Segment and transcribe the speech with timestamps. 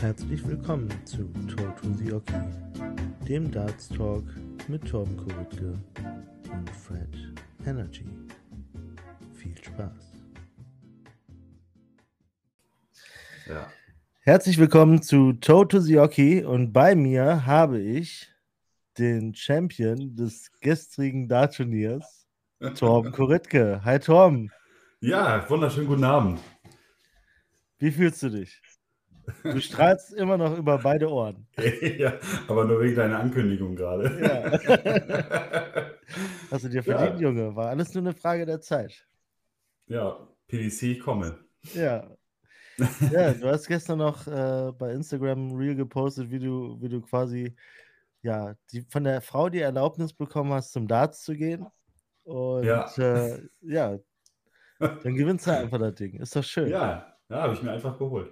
[0.00, 1.24] Herzlich willkommen zu
[1.56, 2.32] Talk to the Oki,
[3.28, 4.24] dem Darts Talk
[4.68, 5.74] mit Torben Kuritke
[6.52, 7.08] und Fred
[7.66, 8.04] Energy.
[9.34, 10.12] Viel Spaß.
[13.48, 13.70] Ja.
[14.20, 18.28] Herzlich willkommen zu Toe to the Oki und bei mir habe ich
[18.98, 22.26] den Champion des gestrigen Dart-Turniers,
[22.78, 23.80] Torben Kuritke.
[23.84, 24.50] Hi Torben,
[25.00, 26.40] Ja, wunderschönen guten Abend.
[27.78, 28.60] wie fühlst du dich?
[29.42, 31.46] Du strahlst immer noch über beide Ohren.
[31.98, 32.14] ja,
[32.48, 34.20] aber nur wegen deiner Ankündigung gerade.
[34.22, 35.90] Ja.
[36.50, 36.96] Hast du dir Ja.
[36.96, 37.54] verdient, Junge?
[37.56, 39.06] War alles nur eine Frage der Zeit.
[39.88, 40.16] ja,
[40.48, 41.38] PDC, ich komme.
[41.74, 42.08] Ja.
[43.10, 47.00] Ja, du hast gestern noch äh, bei Instagram ein Reel gepostet, wie du, wie du
[47.00, 47.56] quasi
[48.22, 51.66] ja, die, von der Frau die Erlaubnis bekommen hast, zum Darts zu gehen.
[52.24, 52.86] Und Ja.
[52.98, 53.98] äh, ja,
[54.78, 56.20] dann gewinnst du einfach das Ding.
[56.20, 56.68] Ist doch schön.
[56.68, 58.30] Ja, ja, habe ich mir einfach geholt.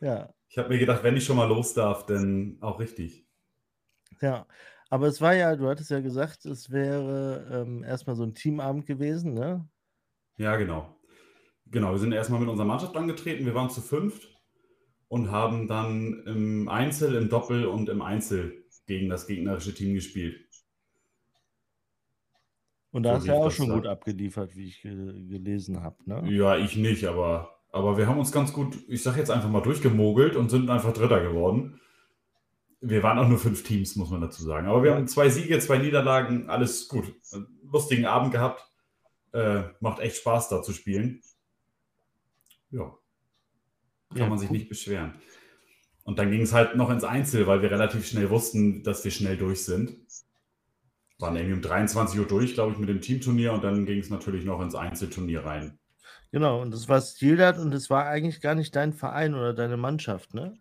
[0.00, 0.28] ja.
[0.48, 3.26] Ich habe mir gedacht, wenn ich schon mal los darf, dann auch richtig.
[4.20, 4.46] Ja,
[4.90, 8.86] aber es war ja, du hattest ja gesagt, es wäre ähm, erstmal so ein Teamabend
[8.86, 9.68] gewesen, ne?
[10.38, 10.96] Ja, genau.
[11.66, 13.46] Genau, wir sind erstmal mit unserer Mannschaft angetreten.
[13.46, 14.28] Wir waren zu fünft
[15.08, 20.46] und haben dann im Einzel, im Doppel und im Einzel gegen das gegnerische Team gespielt.
[22.90, 25.96] Und da So hast du ja auch schon gut abgeliefert, wie ich ge gelesen habe,
[26.08, 26.36] ne?
[26.36, 29.60] Ja, ich nicht, aber, aber wir haben uns ganz gut, ich sag jetzt einfach mal,
[29.60, 31.80] durchgemogelt und sind einfach Dritter geworden.
[32.80, 34.66] Wir waren auch nur fünf Teams, muss man dazu sagen.
[34.66, 37.14] Aber wir haben zwei Siege, zwei Niederlagen, alles gut.
[37.70, 38.64] Lustigen Abend gehabt.
[39.32, 41.20] Äh, macht echt Spaß, da zu spielen.
[42.70, 42.94] Ja.
[44.10, 44.56] Kann Ja, man sich cool.
[44.56, 45.14] nicht beschweren.
[46.04, 49.10] Und dann ging es halt noch ins Einzel, weil wir relativ schnell wussten, dass wir
[49.10, 49.96] schnell durch sind.
[51.18, 54.10] Waren irgendwie um 23 Uhr durch, glaube ich, mit dem Teamturnier und dann ging es
[54.10, 55.78] natürlich noch ins Einzelturnier rein.
[56.32, 59.76] Genau, und das war Stildat und es war eigentlich gar nicht dein Verein oder deine
[59.76, 60.58] Mannschaft, ne?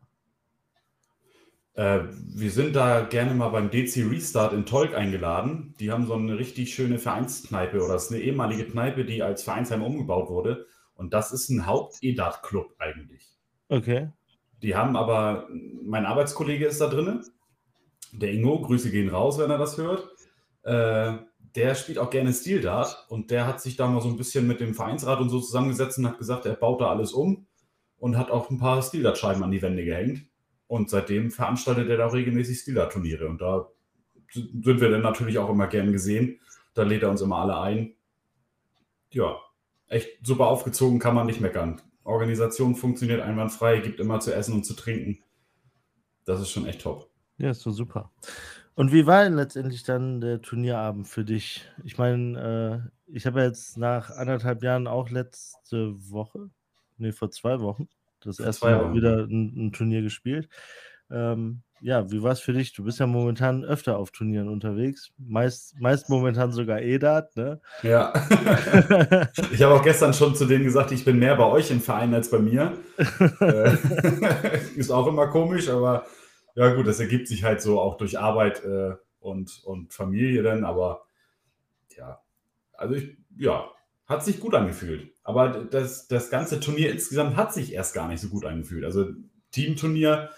[1.74, 5.76] Äh, wir sind da gerne mal beim DC Restart in Tolk eingeladen.
[5.80, 9.44] Die haben so eine richtig schöne Vereinskneipe oder es ist eine ehemalige Kneipe, die als
[9.44, 10.68] Vereinsheim umgebaut wurde.
[10.96, 13.28] Und das ist ein Haupt-EDAT-Club eigentlich.
[13.68, 14.10] Okay.
[14.62, 15.50] Die haben aber,
[15.84, 17.26] mein Arbeitskollege ist da drin,
[18.14, 20.08] der Ingo, Grüße gehen raus, wenn er das hört.
[20.64, 21.18] Äh,
[21.56, 24.60] der spielt auch gerne Stil-Dart und der hat sich da mal so ein bisschen mit
[24.60, 27.48] dem Vereinsrat und so zusammengesetzt und hat gesagt, er baut da alles um
[27.98, 30.26] und hat auch ein paar Stil-Dart-Scheiben an die Wände gehängt.
[30.68, 33.70] Und seitdem veranstaltet er da regelmäßig Stil-Dart-Turniere und da
[34.32, 36.40] sind wir dann natürlich auch immer gern gesehen.
[36.74, 37.94] Da lädt er uns immer alle ein.
[39.12, 39.38] Ja,
[39.88, 41.82] echt super aufgezogen, kann man nicht meckern.
[42.04, 45.24] Organisation funktioniert einwandfrei, gibt immer zu essen und zu trinken.
[46.26, 47.10] Das ist schon echt top.
[47.38, 48.12] Ja, ist so super.
[48.76, 51.66] Und wie war denn letztendlich dann der Turnierabend für dich?
[51.86, 56.50] Ich meine, äh, ich habe ja jetzt nach anderthalb Jahren auch letzte Woche,
[56.98, 57.88] nee, vor zwei Wochen,
[58.22, 60.50] das Vor erste Mal wieder ein, ein Turnier gespielt.
[61.10, 62.74] Ähm, ja, wie war es für dich?
[62.74, 65.12] Du bist ja momentan öfter auf Turnieren unterwegs.
[65.18, 67.62] Meist, meist momentan sogar EDAT, ne?
[67.84, 68.12] Ja.
[69.52, 72.14] ich habe auch gestern schon zu denen gesagt, ich bin mehr bei euch im Verein
[72.14, 72.74] als bei mir.
[73.40, 73.78] Äh,
[74.76, 76.06] ist auch immer komisch, aber
[76.56, 80.64] ja gut, das ergibt sich halt so auch durch Arbeit äh, und, und Familie dann,
[80.64, 81.06] aber
[81.98, 82.22] ja,
[82.74, 83.70] also ich, ja,
[84.06, 85.14] hat sich gut angefühlt.
[85.24, 88.86] Aber das, das ganze Turnier insgesamt hat sich erst gar nicht so gut angefühlt.
[88.86, 89.08] Also
[89.52, 90.30] Teamturnier,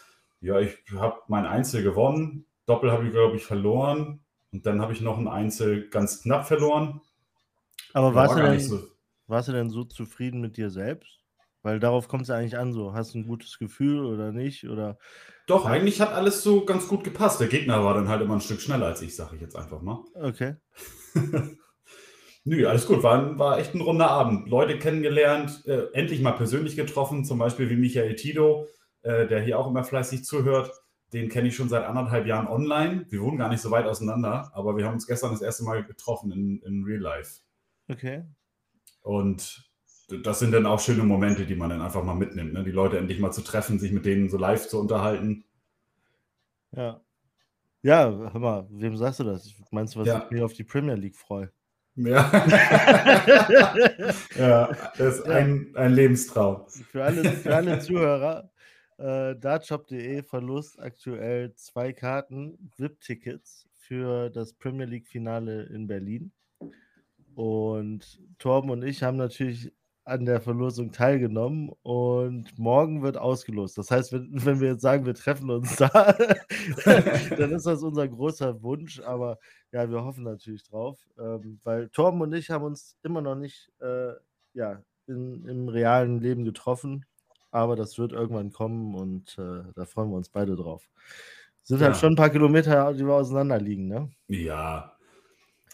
[0.41, 4.93] ja, ich habe mein Einzel gewonnen, Doppel habe ich, glaube ich, verloren und dann habe
[4.93, 7.01] ich noch ein Einzel ganz knapp verloren.
[7.93, 8.87] Aber warst, war du denn, so.
[9.27, 11.19] warst du denn so zufrieden mit dir selbst?
[11.63, 14.69] Weil darauf kommt es ja eigentlich an, so hast du ein gutes Gefühl oder nicht?
[14.69, 14.97] Oder
[15.47, 17.39] Doch, eigentlich hat alles so ganz gut gepasst.
[17.39, 19.81] Der Gegner war dann halt immer ein Stück schneller als ich, sage ich jetzt einfach
[19.81, 20.03] mal.
[20.15, 20.55] okay.
[22.47, 23.03] Nö, alles gut.
[23.03, 24.47] War, war echt ein runder Abend.
[24.47, 28.67] Leute kennengelernt, äh, endlich mal persönlich getroffen, zum Beispiel wie Michael Tido,
[29.01, 30.71] äh, der hier auch immer fleißig zuhört.
[31.11, 33.05] Den kenne ich schon seit anderthalb Jahren online.
[33.09, 35.83] Wir wohnen gar nicht so weit auseinander, aber wir haben uns gestern das erste Mal
[35.83, 37.41] getroffen in, in Real Life.
[37.89, 38.23] Okay.
[39.01, 39.66] Und
[40.07, 42.53] das sind dann auch schöne Momente, die man dann einfach mal mitnimmt.
[42.53, 42.63] Ne?
[42.63, 45.43] Die Leute endlich mal zu treffen, sich mit denen so live zu unterhalten.
[46.71, 47.01] Ja.
[47.83, 49.53] Ja, hör mal, wem sagst du das?
[49.71, 50.23] Meinst du, was Ja.
[50.25, 51.51] ich mich auf die Premier League freue?
[51.95, 52.29] Ja.
[54.37, 54.67] ja,
[54.97, 55.33] das ist Ja.
[55.35, 56.67] ein, ein Lebenstraum.
[56.67, 58.51] Für alle, für alle Zuhörer,
[58.97, 66.31] äh, dartshop.de verlost aktuell zwei Karten, VIP-Tickets für das Premier League-Finale in Berlin.
[67.35, 69.71] Und Torben und ich haben natürlich
[70.07, 73.77] an der Verlosung teilgenommen und morgen wird ausgelost.
[73.77, 75.89] Das heißt, wenn, wenn wir jetzt sagen, wir treffen uns da,
[76.85, 79.37] dann ist das unser großer Wunsch, aber
[79.71, 83.69] ja, wir hoffen natürlich drauf, ähm, weil Torben und ich haben uns immer noch nicht
[83.81, 84.13] äh,
[84.53, 87.05] ja, in, im realen Leben getroffen,
[87.51, 90.89] aber das wird irgendwann kommen und äh, da freuen wir uns beide drauf.
[91.63, 94.09] Sind halt schon ein paar Kilometer, die wir auseinander liegen, ne?
[94.29, 94.96] Ja.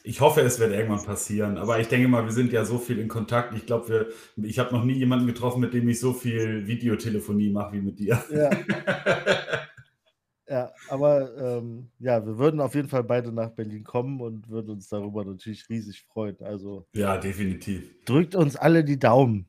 [0.05, 1.57] Ich hoffe, es wird irgendwann passieren.
[1.57, 3.55] Aber ich denke mal, wir sind ja so viel in Kontakt.
[3.55, 7.73] Ich glaube, ich habe noch nie jemanden getroffen, mit dem ich so viel Videotelefonie mache
[7.73, 8.21] wie mit dir.
[8.29, 8.49] Ja.
[10.49, 14.71] ja, aber ähm, ja, wir würden auf jeden Fall beide nach Berlin kommen und würden
[14.71, 16.35] uns darüber natürlich riesig freuen.
[16.41, 18.03] Also ja, definitiv.
[18.03, 19.47] Drückt uns alle die Daumen.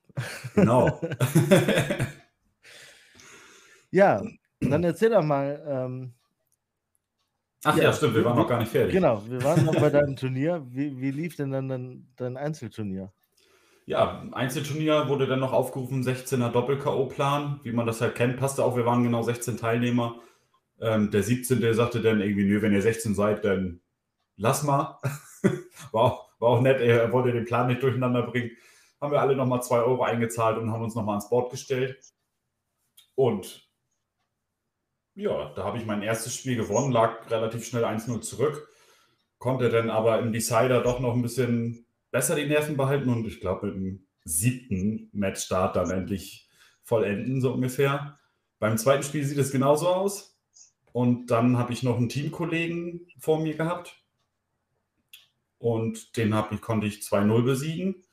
[0.54, 1.00] Genau.
[3.90, 4.22] ja,
[4.60, 6.14] dann erzähl doch mal, ähm,
[7.64, 8.92] Ach ja, ja, stimmt, wir waren noch gar nicht fertig.
[8.92, 10.64] Genau, wir waren noch bei deinem Turnier.
[10.68, 13.12] Wie, wie lief denn dann dein, dein Einzelturnier?
[13.86, 18.76] Ja, Einzelturnier wurde dann noch aufgerufen, 16er Doppel-K.O.-Plan, wie man das halt kennt, passte auch,
[18.76, 20.20] wir waren genau 16 Teilnehmer.
[20.80, 21.60] Ähm, der 17.
[21.60, 23.80] Der sagte dann irgendwie, nö, wenn ihr 16 seid, dann
[24.36, 24.98] lass mal.
[25.92, 28.50] war, auch, war auch nett, er wollte den Plan nicht durcheinander bringen.
[29.00, 31.98] Haben wir alle nochmal 2 Euro eingezahlt und haben uns nochmal ans Board gestellt.
[33.14, 33.68] Und
[35.14, 38.68] ja, da habe ich mein erstes Spiel gewonnen, lag relativ schnell 1-0 zurück,
[39.38, 43.40] konnte dann aber im Decider doch noch ein bisschen besser die Nerven behalten und ich
[43.40, 46.48] glaube mit dem siebten Matchstart dann endlich
[46.82, 48.18] vollenden, so ungefähr.
[48.58, 50.38] Beim zweiten Spiel sieht es genauso aus.
[50.92, 54.00] Und dann habe ich noch einen Teamkollegen vor mir gehabt.
[55.58, 58.04] Und den ich, konnte ich 2-0 besiegen.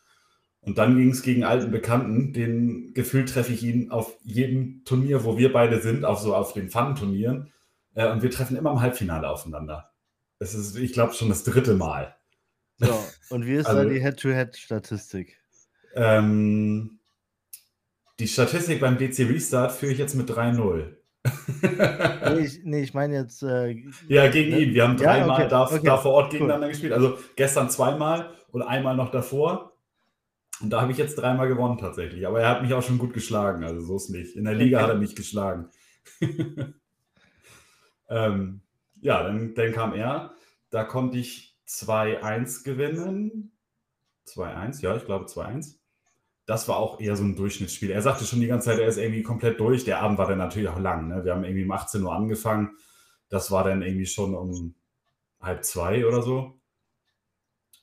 [0.61, 2.33] Und dann ging es gegen alten Bekannten.
[2.33, 6.53] Den Gefühl treffe ich ihn auf jedem Turnier, wo wir beide sind, auch so auf
[6.53, 7.51] den Fun-Turnieren.
[7.95, 9.91] Äh, und wir treffen immer im Halbfinale aufeinander.
[10.39, 12.15] Es ist, ich glaube, schon das dritte Mal.
[12.77, 12.93] So,
[13.29, 15.37] und wie ist also, da die Head-to-Head-Statistik?
[15.95, 16.99] Ähm,
[18.19, 20.95] die Statistik beim DC Restart führe ich jetzt mit 3-0.
[22.33, 23.43] nee, ich, nee, ich meine jetzt.
[23.43, 24.59] Äh, ja, gegen ne?
[24.59, 24.73] ihn.
[24.73, 26.71] Wir haben dreimal ja, okay, da, okay, da, vor Ort gegeneinander cool.
[26.71, 26.93] gespielt.
[26.93, 29.70] Also gestern zweimal und einmal noch davor.
[30.61, 32.27] Und da habe ich jetzt dreimal gewonnen tatsächlich.
[32.27, 34.35] Aber er hat mich auch schon gut geschlagen, also so ist nicht.
[34.35, 34.83] In der Liga okay.
[34.83, 35.69] hat er mich geschlagen.
[38.09, 38.61] ähm,
[39.01, 40.33] ja, dann, dann kam er.
[40.69, 43.51] Da konnte ich 2-1 gewinnen.
[44.27, 45.75] 2-1, ja, ich glaube 2-1.
[46.45, 47.91] Das war auch eher so ein Durchschnittsspiel.
[47.91, 49.83] Er sagte schon die ganze Zeit, er ist irgendwie komplett durch.
[49.85, 51.07] Der Abend war dann natürlich auch lang.
[51.07, 51.23] Ne?
[51.23, 52.71] Wir haben irgendwie um 18 Uhr angefangen.
[53.29, 54.75] Das war dann irgendwie schon um
[55.39, 56.60] halb zwei oder so.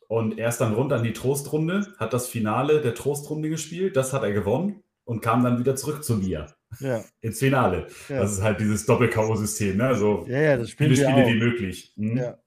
[0.09, 4.13] Und er ist dann runter in die Trostrunde, hat das Finale der Trostrunde gespielt, das
[4.13, 6.47] hat er gewonnen und kam dann wieder zurück zu mir.
[6.81, 7.03] Ja.
[7.21, 7.87] Ins Finale.
[8.09, 8.21] Ja.
[8.21, 9.87] Das ist halt dieses Doppel-K.O.-System, ne?
[9.87, 11.93] Also ja, ja, das viele Spiele wie möglich.
[11.97, 12.17] Mhm.
[12.17, 12.39] Ja.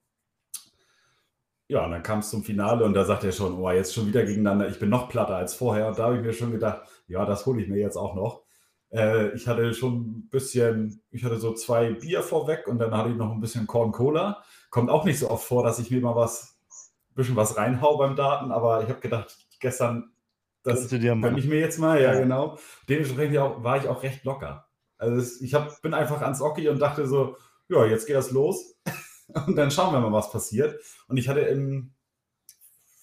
[1.68, 4.06] Ja, und dann kam es zum Finale und da sagt er schon, oh, jetzt schon
[4.06, 5.88] wieder gegeneinander, ich bin noch platter als vorher.
[5.88, 8.42] Und da habe ich mir schon gedacht, ja, das hole ich mir jetzt auch noch.
[8.90, 13.10] Äh, ich hatte schon ein bisschen, ich hatte so zwei Bier vorweg und dann hatte
[13.10, 14.42] ich noch ein bisschen Corn Cola.
[14.68, 16.58] Kommt auch nicht so oft vor, dass ich mir mal was
[17.14, 20.12] bisschen was reinhau beim Daten, aber ich habe gedacht, gestern,
[20.62, 22.20] das gönne ich mir jetzt mal, ja, ja.
[22.20, 22.58] genau.
[22.88, 24.68] Dementsprechend war ich auch recht locker.
[24.96, 27.36] Also ich hab, bin einfach ans Oki und dachte so,
[27.68, 28.76] ja, jetzt geht das los
[29.46, 30.80] und dann schauen wir mal, was passiert.
[31.08, 31.92] Und ich hatte im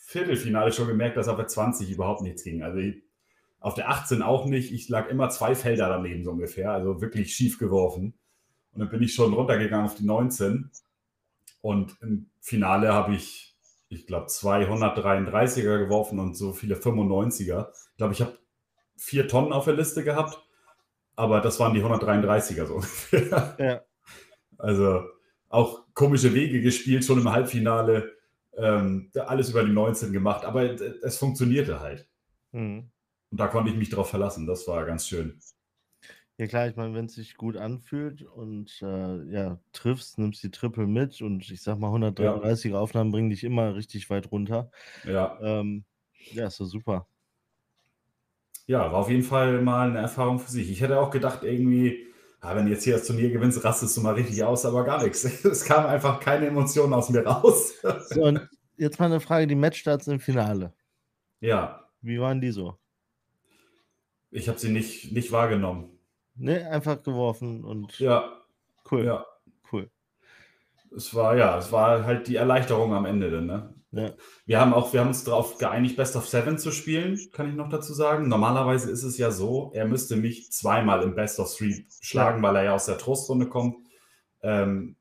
[0.06, 2.64] Viertelfinale schon gemerkt, dass auf der 20 überhaupt nichts ging.
[2.64, 3.04] Also ich,
[3.60, 4.72] auf der 18 auch nicht.
[4.72, 8.18] Ich lag immer zwei Felder daneben so ungefähr, also wirklich schief geworfen.
[8.72, 10.72] Und dann bin ich schon runtergegangen auf die 19.
[11.62, 13.49] Und im Finale habe ich
[13.90, 17.70] ich glaube, 233er geworfen und so viele 95er.
[17.92, 18.38] Ich glaube, ich habe
[18.96, 20.40] vier Tonnen auf der Liste gehabt,
[21.16, 23.56] aber das waren die 133er so ungefähr.
[23.60, 23.82] Ja.
[24.58, 25.04] Also
[25.50, 28.14] auch komische Wege gespielt, schon im Halbfinale.
[28.56, 32.08] Ähm, alles über die 19 gemacht, aber es funktionierte halt.
[32.52, 32.92] Mhm.
[33.32, 34.46] Und da konnte ich mich drauf verlassen.
[34.46, 35.40] Das war ganz schön.
[36.40, 40.52] Ja klar, ich meine, wenn es sich gut anfühlt und äh, ja, triffst, nimmst die
[40.52, 44.72] Triple mit und ich sag mal, 133er Aufnahmen bringen dich immer richtig weit runter.
[45.04, 45.38] Ja.
[45.42, 45.84] Ähm,
[46.32, 47.08] ja, ist so super.
[48.68, 50.72] Ja, war auf jeden Fall mal eine Erfahrung für sich.
[50.72, 52.08] Ich hätte auch gedacht, irgendwie,
[52.40, 55.04] ah, wenn du jetzt hier das Turnier gewinnst, rastest du mal richtig aus, aber gar
[55.04, 55.26] nichts.
[55.44, 57.74] Es kam einfach keine Emotionen aus mir raus.
[58.12, 60.74] So, und jetzt mal eine Frage: Die Matchstarts im Finale.
[61.42, 61.90] Ja.
[62.00, 62.78] Wie waren die so?
[64.32, 65.99] Ich habe sie nicht, nicht wahrgenommen.
[66.40, 68.00] Ne, einfach geworfen und.
[68.00, 68.42] Ja.
[68.90, 69.06] Cool.
[69.06, 69.26] Ja.
[69.72, 69.90] Cool.
[70.96, 73.74] Es war, ja, es war halt die Erleichterung am Ende dann, ne?
[73.92, 74.14] Ja.
[74.46, 77.56] Wir haben auch, wir haben uns darauf geeinigt, Best of Seven zu spielen, kann ich
[77.56, 78.28] noch dazu sagen.
[78.28, 82.48] Normalerweise ist es ja so, er müsste mich zweimal im Best of Three schlagen, ja.
[82.48, 83.78] weil er ja aus der Trostrunde kommt.
[84.42, 84.96] Ähm,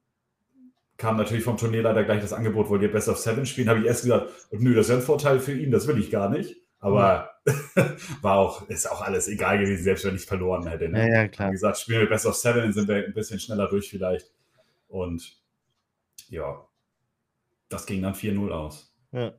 [0.97, 3.69] kam natürlich vom Turnier leider gleich das Angebot, wollt ihr Best of Seven spielen?
[3.69, 6.29] Habe ich erst gesagt, nö, das wäre ein Vorteil für ihn, das will ich gar
[6.31, 6.57] nicht.
[6.81, 7.31] Aber
[8.23, 10.89] war auch, ist auch alles egal gewesen, selbst wenn ich verloren hätte.
[10.89, 11.09] Ne?
[11.09, 11.49] Ja, ja, klar.
[11.49, 14.31] Wie gesagt, spielen wir Best of Seven, dann sind wir ein bisschen schneller durch vielleicht.
[14.89, 15.37] Und
[16.29, 16.65] ja,
[17.69, 18.95] das ging dann 4-0 aus.
[19.13, 19.35] Ja.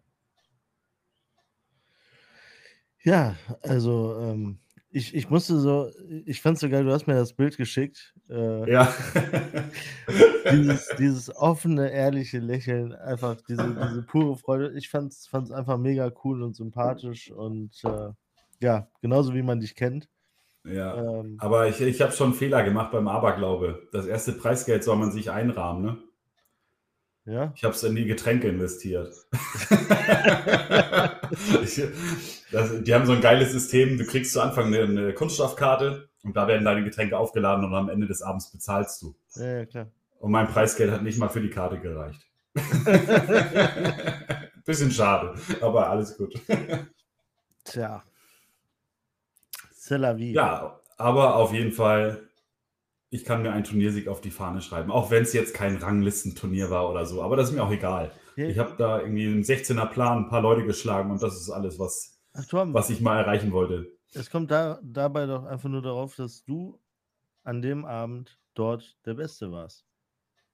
[3.02, 4.60] Ja, also ähm,
[4.92, 5.92] Ich, ich musste so,
[6.26, 8.16] ich fand es so geil, du hast mir das Bild geschickt.
[8.28, 8.92] Äh, Ja.
[10.52, 14.74] dieses, dieses offene, ehrliche Lächeln, einfach diese, diese pure Freude.
[14.76, 18.10] Ich fand es einfach mega cool und sympathisch und äh,
[18.62, 20.10] ja, genauso wie man dich kennt.
[20.66, 23.88] Ja, Ähm, aber ich, ich habe schon einen Fehler gemacht beim Aberglaube.
[23.92, 25.98] Das erste Preisgeld soll man sich einrahmen, ne?
[27.26, 29.14] Ja, Ich habe es in die Getränke investiert.
[31.64, 31.82] ich,
[32.52, 33.98] das, die haben so ein geiles System.
[33.98, 37.90] Du kriegst zu Anfang eine, eine Kunststoffkarte und da werden deine Getränke aufgeladen und am
[37.90, 39.16] Ende des Abends bezahlst du.
[39.36, 39.88] ja, ja, klar.
[40.20, 42.22] Und mein Preisgeld hat nicht mal für die Karte gereicht.
[44.66, 46.34] Bisschen schade, aber alles gut.
[47.64, 48.04] Tja.
[49.72, 50.34] C'est la vie.
[50.34, 52.29] Ja, aber auf jeden Fall,
[53.10, 56.70] ich kann mir einen Turniersieg auf die Fahne schreiben, auch wenn es jetzt kein Ranglistenturnier
[56.70, 57.22] war oder so.
[57.24, 58.12] Aber das ist mir auch egal.
[58.36, 61.78] Ich habe da irgendwie einen 16er Plan, ein paar Leute geschlagen und das ist alles,
[61.78, 63.92] was, Ach, Tom, was ich mal erreichen wollte.
[64.14, 66.80] es kommt da, dabei doch einfach nur darauf, dass du
[67.44, 69.86] an dem Abend dort der Beste warst.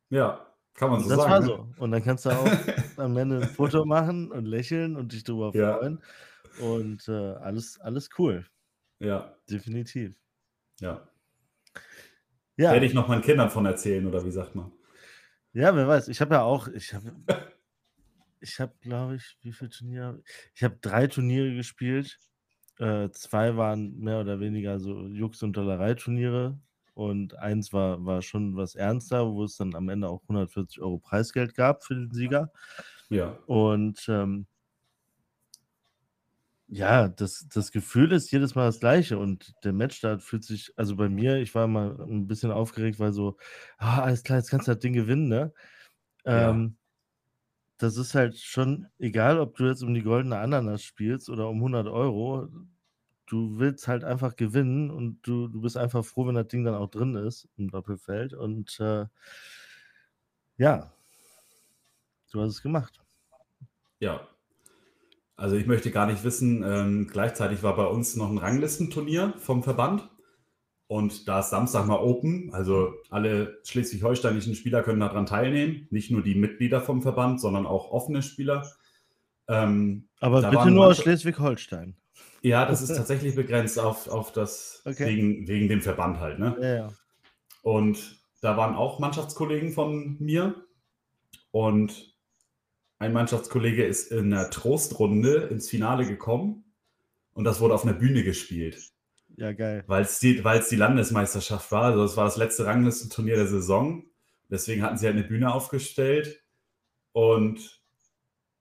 [0.09, 1.31] Ja, kann man so das sagen.
[1.31, 1.45] war ne?
[1.45, 1.67] so.
[1.83, 2.47] Und dann kannst du auch
[2.97, 5.77] am Ende ein Foto machen und lächeln und dich darüber Ja.
[5.77, 6.01] freuen.
[6.62, 8.45] Und äh, alles, alles cool.
[9.00, 10.15] Ja, Definitiv.
[10.79, 11.07] ja.
[12.57, 14.71] Ja, Werde ich noch meinen Kindern von erzählen oder wie sagt man?
[15.53, 16.07] ja wer weiß.
[16.09, 17.13] Ich habe ja auch, ich habe,
[18.39, 20.21] ich habe, glaube ich, wie viele Turniere?
[20.53, 22.19] Ich habe drei Turniere gespielt.
[22.79, 26.59] Äh, zwei waren mehr oder weniger so Jux- und Dollerei-Turniere.
[26.93, 31.00] Und eins war, war schon was ernster, wo es dann am Ende auch 140 Euro
[31.00, 32.51] Preisgeld gab für den Sieger.
[33.09, 34.47] Ja, Und ähm,
[36.67, 40.95] ja, das, das Gefühl ist jedes Mal das gleiche und der Matchstart fühlt sich, also
[40.95, 43.38] bei mir, ich war mal ein bisschen aufgeregt, weil so,
[43.77, 45.53] ah, alles klar, jetzt kannst du das Ding gewinnen, ne?
[46.25, 46.50] Ja.
[46.51, 46.77] Ähm,
[47.77, 51.57] das ist halt schon egal, ob du jetzt um die goldene Ananas spielst oder um
[51.57, 52.48] 100 Euro,
[53.27, 56.75] du willst halt einfach gewinnen und du, du bist einfach froh, wenn das Ding dann
[56.75, 59.05] auch drin ist im Doppelfeld und äh,
[60.57, 60.93] ja,
[62.31, 63.01] du hast es gemacht.
[64.00, 64.34] ja.
[65.37, 69.63] Also ich möchte gar nicht wissen, ähm, gleichzeitig war bei uns noch ein Ranglistenturnier vom
[69.63, 70.09] Verband
[70.87, 76.21] und da ist Samstag mal Open, also alle schleswig-holsteinischen Spieler können daran teilnehmen, nicht nur
[76.21, 78.65] die Mitglieder vom Verband, sondern auch offene Spieler.
[79.47, 81.95] Ähm, Aber bitte nur aus Schleswig-Holstein.
[82.41, 85.05] ja, das ist tatsächlich begrenzt auf, auf das, Okay.
[85.07, 86.39] wegen, wegen dem Verband halt.
[86.39, 86.55] Ne?
[86.61, 86.93] Ja, ja.
[87.61, 90.55] Und da waren auch Mannschaftskollegen von mir.
[91.51, 92.14] Und
[92.99, 96.63] ein Mannschaftskollege ist in der Trostrunde ins Finale gekommen.
[97.33, 98.79] Und das wurde auf einer Bühne gespielt,
[99.35, 99.83] Ja, geil.
[99.87, 101.83] weil es die, die Landesmeisterschaft war.
[101.83, 104.05] Also das war das letzte Ranglistenturnier der Saison.
[104.49, 106.41] Deswegen hatten sie halt eine Bühne aufgestellt.
[107.11, 107.81] Und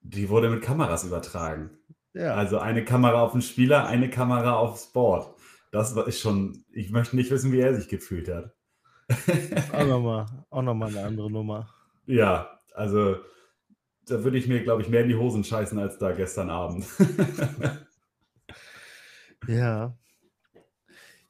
[0.00, 1.70] die wurde mit Kameras übertragen.
[2.14, 5.34] Ja, Also eine Kamera auf den Spieler, eine Kamera aufs Board.
[5.72, 8.54] Das ist schon, ich möchte nicht wissen, wie er sich gefühlt hat.
[9.72, 11.68] auch nochmal auch noch mal eine andere Nummer.
[12.06, 13.16] Ja, also
[14.06, 16.86] da würde ich mir, glaube ich, mehr in die Hosen scheißen als da gestern Abend.
[19.48, 19.96] Ja.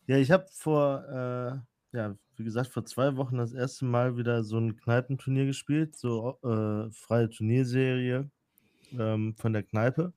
[0.06, 4.44] Ja, ich habe vor, äh, ja, wie gesagt, vor zwei Wochen das erste Mal wieder
[4.44, 8.30] so ein Kneipenturnier gespielt, so äh, freie Turnierserie
[8.98, 10.12] ähm, von der Kneipe.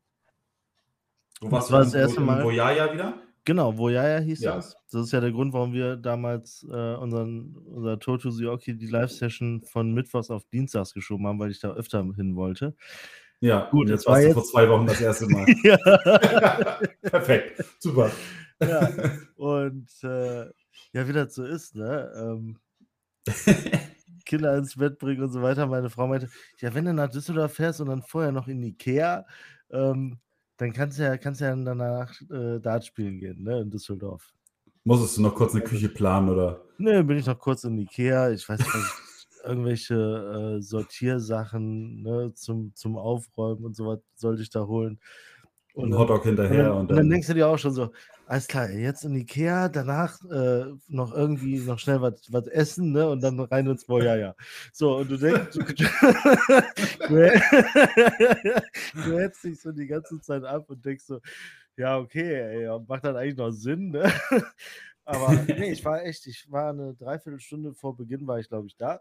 [1.39, 2.43] Wo Das war das erste Mal.
[2.43, 3.21] Voyaya wieder?
[3.47, 4.55] Genau, Voyaya hieß Ja.
[4.55, 4.75] das.
[4.91, 9.61] Das ist ja der Grund, warum wir damals äh, unseren, unser Toto Sioki, die Live-Session
[9.61, 12.75] von Mittwochs auf Dienstags geschoben haben, weil ich da öfter hin wollte.
[13.39, 15.45] Ja, Gut, jetzt war warst du jetzt- vor zwei Wochen das erste Mal.
[15.63, 15.77] ja.
[17.03, 18.11] Perfekt, super.
[18.61, 18.89] ja.
[19.37, 20.45] Und äh,
[20.91, 22.11] ja, wie das so ist, ne?
[22.17, 22.57] Ähm,
[24.25, 25.67] Kinder ins Bett bringen und so weiter.
[25.67, 26.27] Meine Frau meinte,
[26.59, 29.25] ja, wenn du nach Düsseldorf fährst und dann vorher noch in Ikea,
[29.71, 30.17] ähm,
[30.57, 34.33] dann kannst du ja, kannst ja danach äh, Dart spielen gehen, ne, in Düsseldorf.
[34.83, 36.61] Musstest du noch kurz eine Küche planen oder?
[36.77, 38.93] Ne, bin ich noch kurz in Ikea, ich weiß nicht,
[39.43, 39.95] irgendwelche
[40.57, 44.99] äh, Sortiersachen ne, zum, zum Aufräumen und so was sollte ich da holen.
[45.75, 47.09] Ein dann- Hotdog und hinterher dann, und und dann dann.
[47.09, 47.91] denkst du dir auch schon so,
[48.27, 53.09] alles klar, jetzt in Ikea, danach äh, noch irgendwie noch schnell was essen, ne?
[53.09, 54.35] Und dann rein ins Bojaja.
[54.73, 55.59] So, und du denkst, du,
[59.03, 61.21] du, hältst dich so die ganze Zeit ab und denkst so,
[61.77, 64.11] ja, okay, ey, ja, macht das eigentlich noch Sinn, ne?
[65.05, 68.75] Aber nee, ich war echt, ich war eine Dreiviertelstunde vor Beginn, war ich, glaube ich,
[68.75, 68.99] da.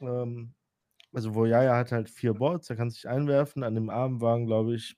[0.00, 0.54] Ähm,
[1.12, 3.62] also Voyaya hat halt vier Boards, da kannst du dich einwerfen.
[3.62, 4.96] An dem Abend waren, glaube ich,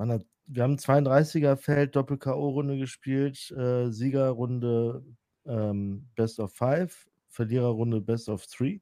[0.00, 5.04] man hat, wir haben 32er Feld Doppel-K.O.-Runde gespielt, äh, Siegerrunde
[5.44, 8.80] ähm, Best of Five, Verliererrunde Best of Three.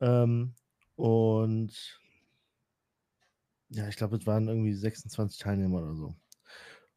[0.00, 0.54] Ähm,
[0.96, 2.00] und
[3.68, 6.14] ja, ich glaube, es waren irgendwie 26 Teilnehmer oder so.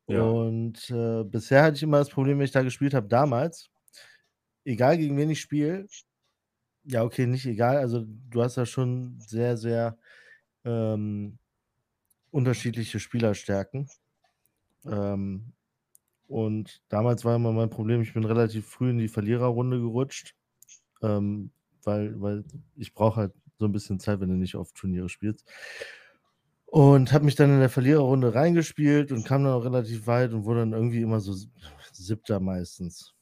[0.08, 0.22] Ja.
[0.22, 3.70] Und äh, bisher hatte ich immer das Problem, wenn ich da gespielt habe, damals,
[4.64, 5.86] egal gegen wen ich spiele,
[6.86, 9.98] ja, okay, nicht egal, also du hast ja schon sehr, sehr
[10.64, 11.40] ähm,
[12.34, 13.88] unterschiedliche Spielerstärken.
[14.86, 15.54] Ähm,
[16.28, 20.36] und damals war immer mein Problem, ich bin relativ früh in die Verliererrunde gerutscht,
[21.04, 21.52] ähm,
[21.84, 22.44] weil, weil
[22.76, 25.48] ich brauche halt so ein bisschen Zeit, wenn du nicht auf Turniere spielst.
[26.66, 30.46] Und habe mich dann in der Verliererrunde reingespielt und kam dann auch relativ weit und
[30.46, 31.36] wurde dann irgendwie immer so
[31.92, 33.14] siebter meistens.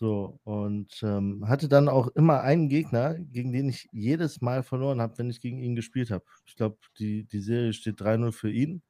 [0.00, 5.00] So, und ähm, hatte dann auch immer einen Gegner, gegen den ich jedes Mal verloren
[5.00, 6.24] habe, wenn ich gegen ihn gespielt habe.
[6.46, 8.82] Ich glaube, die, die Serie steht 3-0 für ihn.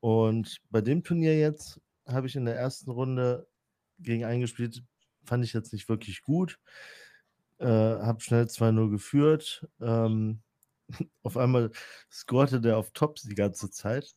[0.00, 3.46] Und bei dem Turnier jetzt habe ich in der ersten Runde
[4.00, 4.82] gegen einen gespielt,
[5.24, 6.58] fand ich jetzt nicht wirklich gut.
[7.58, 9.66] Äh, habe schnell 2-0 geführt.
[9.80, 10.42] Ähm,
[11.22, 11.70] auf einmal
[12.10, 14.14] scorte der auf Tops die ganze Zeit.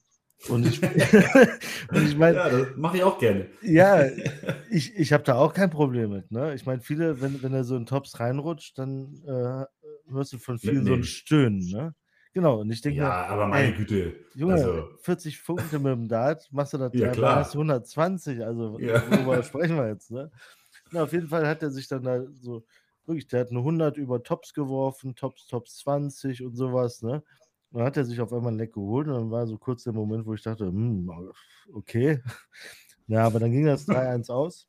[0.49, 0.81] Und ich,
[1.91, 2.37] und ich meine.
[2.37, 3.47] Ja, das mache ich auch gerne.
[3.61, 4.05] Ja,
[4.69, 6.31] ich, ich habe da auch kein Problem mit.
[6.31, 6.53] Ne?
[6.53, 10.59] Ich meine, viele, wenn, wenn er so in Tops reinrutscht, dann äh, hörst du von
[10.59, 11.67] vielen so ein Stöhnen.
[11.69, 11.95] Ne?
[12.33, 14.15] Genau, und ich denke Ja, aber meine ey, Güte.
[14.35, 17.37] Junge, also, 40 Punkte mit dem Dart, machst du das ja, klar.
[17.37, 19.01] hast du 120, also ja.
[19.09, 20.29] worüber sprechen wir jetzt, ne?
[20.91, 22.63] Na, auf jeden Fall hat er sich dann da so,
[23.07, 27.23] wirklich, der hat eine 100 über Tops geworfen, Tops, Tops 20 und sowas, ne?
[27.71, 29.93] Dann hat er sich auf einmal ein Leck geholt und dann war so kurz der
[29.93, 31.09] Moment, wo ich dachte, hm,
[31.73, 32.21] okay.
[33.09, 34.67] Ja, aber dann ging das 3-1 aus.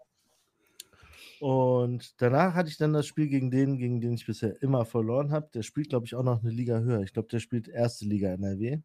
[1.41, 5.31] Und danach hatte ich dann das Spiel gegen den, gegen den ich bisher immer verloren
[5.31, 5.49] habe.
[5.55, 7.03] Der spielt, glaube ich, auch noch eine Liga höher.
[7.03, 8.79] Ich glaube, der spielt erste Liga NRW.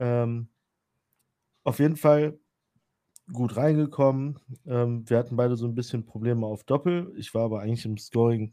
[0.00, 0.48] Ähm,
[1.62, 2.38] auf jeden Fall
[3.32, 4.38] gut reingekommen.
[4.66, 7.12] Ähm, wir hatten beide so ein bisschen Probleme auf Doppel.
[7.16, 8.52] Ich war aber eigentlich im Scoring,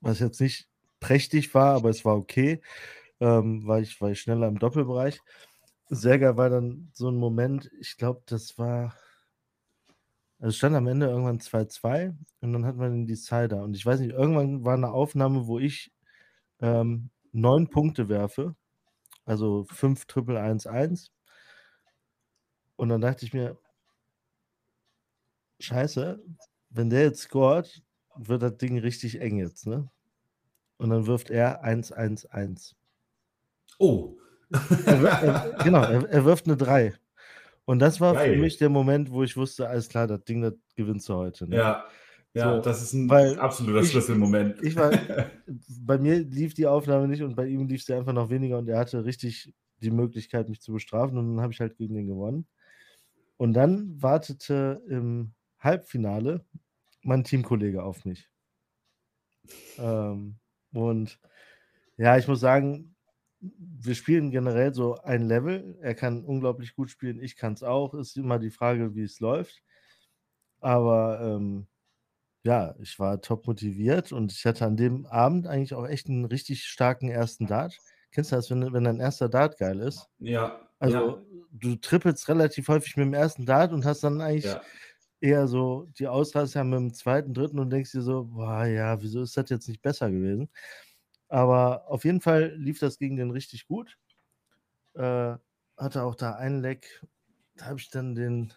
[0.00, 0.68] was jetzt nicht
[1.00, 2.60] prächtig war, aber es war okay,
[3.20, 5.20] ähm, weil, ich, war ich schneller im Doppelbereich.
[5.88, 8.94] Sehr geil war dann so ein Moment, ich glaube, das war
[10.38, 13.62] also stand am Ende irgendwann 2-2 und dann hatten wir den Decider.
[13.62, 15.92] Und ich weiß nicht, irgendwann war eine Aufnahme, wo ich
[16.60, 18.56] ähm, neun Punkte werfe,
[19.26, 21.12] also 5 Triple 1 1.
[22.76, 23.58] Und dann dachte ich mir,
[25.60, 26.22] scheiße,
[26.70, 27.82] wenn der jetzt scoret,
[28.16, 29.90] wird das Ding richtig eng jetzt, ne?
[30.78, 32.74] Und dann wirft er 1-1-1.
[33.78, 34.16] Oh.
[34.86, 36.94] Er, er, genau, er, er wirft eine 3.
[37.64, 38.34] Und das war Geil.
[38.34, 41.48] für mich der Moment, wo ich wusste, alles klar, das Ding, das gewinnst du heute.
[41.48, 41.56] Ne?
[41.56, 41.84] Ja,
[42.36, 44.62] ja, so, das ist ein absoluter ich, Schlüsselmoment.
[44.62, 44.90] Ich war,
[45.80, 48.68] bei mir lief die Aufnahme nicht und bei ihm lief sie einfach noch weniger und
[48.68, 52.06] er hatte richtig die Möglichkeit, mich zu bestrafen und dann habe ich halt gegen den
[52.06, 52.46] gewonnen.
[53.38, 56.44] Und dann wartete im Halbfinale
[57.02, 58.28] mein Teamkollege auf mich.
[59.78, 60.36] Ähm,
[60.72, 61.18] und
[61.96, 62.95] ja, ich muss sagen,
[63.58, 65.78] wir spielen generell so ein Level.
[65.80, 67.94] Er kann unglaublich gut spielen, ich kann es auch.
[67.94, 69.62] Ist immer die Frage, wie es läuft.
[70.60, 71.66] Aber ähm,
[72.44, 76.24] ja, ich war top motiviert und ich hatte an dem Abend eigentlich auch echt einen
[76.24, 77.78] richtig starken ersten Dart.
[78.12, 80.08] Kennst du das, wenn, wenn dein erster Dart geil ist?
[80.18, 80.60] Ja.
[80.78, 81.22] Also ja.
[81.52, 84.60] du trippelst relativ häufig mit dem ersten Dart und hast dann eigentlich ja.
[85.20, 89.22] eher so die Ausreißer mit dem zweiten, dritten und denkst dir so, boah, ja, wieso
[89.22, 90.48] ist das jetzt nicht besser gewesen?
[91.28, 93.98] Aber auf jeden Fall lief das gegen den richtig gut.
[94.94, 95.36] Äh,
[95.76, 97.04] hatte auch da einen Leck.
[97.56, 98.52] Da habe ich dann den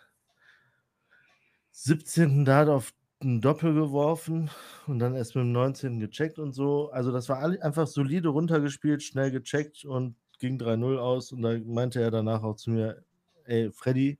[1.71, 2.45] 17.
[2.45, 4.49] Dart auf ein Doppel geworfen
[4.88, 5.99] und dann erst mit dem 19.
[5.99, 6.89] gecheckt und so.
[6.91, 11.32] Also das war einfach solide runtergespielt, schnell gecheckt und ging 3-0 aus.
[11.32, 13.03] Und da meinte er danach auch zu mir,
[13.45, 14.19] ey, Freddy,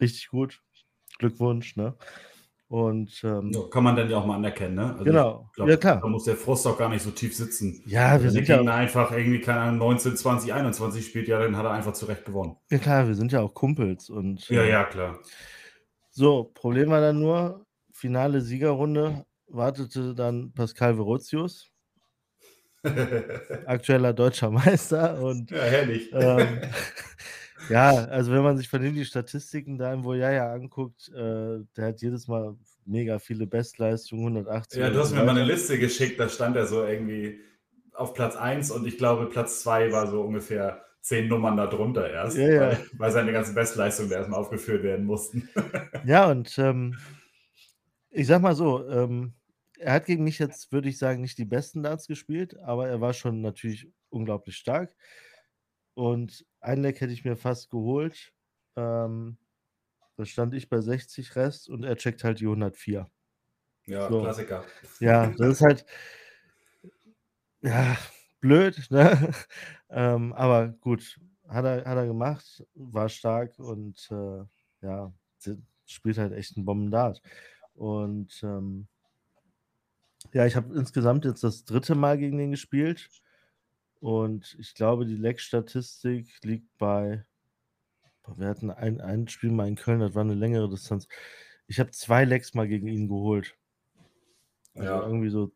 [0.00, 0.62] richtig gut.
[1.18, 1.94] Glückwunsch, ne?
[2.72, 4.92] Und ähm, ja, kann man dann ja auch mal anerkennen, ne?
[4.92, 6.00] Also genau, glaub, ja klar.
[6.00, 7.82] Da muss der Frust auch gar nicht so tief sitzen.
[7.84, 11.66] Ja, wir sind ja einfach irgendwie keine Ahnung 19, 20, 21 spielt, ja, dann hat
[11.66, 12.56] er einfach zurecht gewonnen.
[12.70, 15.18] Ja klar, wir sind ja auch Kumpels und ja, äh, ja klar.
[16.12, 21.70] So, Problem war dann nur finale Siegerrunde wartete dann Pascal Verotius,
[23.66, 26.10] aktueller deutscher Meister und ja, herrlich.
[26.14, 26.62] Ähm,
[27.68, 31.86] Ja, also wenn man sich von ihm die Statistiken da im Voyaya anguckt, äh, der
[31.86, 34.80] hat jedes Mal mega viele Bestleistungen, 180.
[34.80, 37.40] Ja, du hast mir mal eine Liste geschickt, da stand er so irgendwie
[37.94, 42.36] auf Platz 1 und ich glaube Platz 2 war so ungefähr zehn Nummern darunter erst,
[42.36, 42.60] ja, ja.
[42.60, 45.48] Weil, weil, seine ganzen Bestleistungen da erstmal aufgeführt werden mussten.
[46.04, 46.96] ja, und ähm,
[48.10, 49.34] ich sag mal so, ähm,
[49.78, 53.00] er hat gegen mich jetzt, würde ich sagen, nicht die besten Darts gespielt, aber er
[53.00, 54.94] war schon natürlich unglaublich stark.
[55.94, 58.32] Und ein Leck hätte ich mir fast geholt.
[58.76, 59.36] Ähm,
[60.16, 63.08] da stand ich bei 60 Rest und er checkt halt die 104.
[63.86, 64.20] Ja, so.
[64.20, 64.64] Klassiker.
[65.00, 65.84] Ja, das ist halt
[67.62, 67.96] ja,
[68.40, 69.32] blöd, ne?
[69.90, 74.44] ähm, aber gut, hat er, hat er gemacht, war stark und äh,
[74.84, 75.12] ja,
[75.86, 77.22] spielt halt echt einen Bombendart.
[77.74, 78.88] Und ähm,
[80.32, 83.08] ja, ich habe insgesamt jetzt das dritte Mal gegen den gespielt.
[84.02, 87.24] Und ich glaube, die Leck-Statistik liegt bei.
[88.34, 91.06] Wir hatten ein, ein Spiel mal in Köln, das war eine längere Distanz.
[91.68, 93.56] Ich habe zwei Lecks mal gegen ihn geholt.
[94.74, 95.02] Also ja.
[95.02, 95.52] irgendwie so,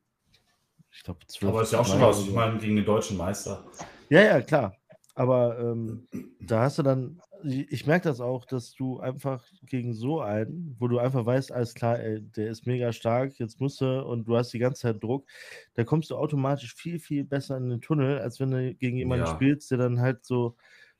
[0.92, 1.52] ich glaube, zwölf.
[1.52, 3.64] Aber ist ja auch schon was, ich meine, gegen den deutschen Meister.
[4.10, 4.76] Ja, ja, klar.
[5.16, 6.06] Aber ähm,
[6.40, 10.88] da hast du dann, ich merke das auch, dass du einfach gegen so einen, wo
[10.88, 14.36] du einfach weißt, alles klar, ey, der ist mega stark, jetzt musst du und du
[14.36, 15.26] hast die ganze Zeit Druck,
[15.74, 19.26] da kommst du automatisch viel, viel besser in den Tunnel, als wenn du gegen jemanden
[19.26, 19.34] ja.
[19.34, 20.56] spielst, der dann halt so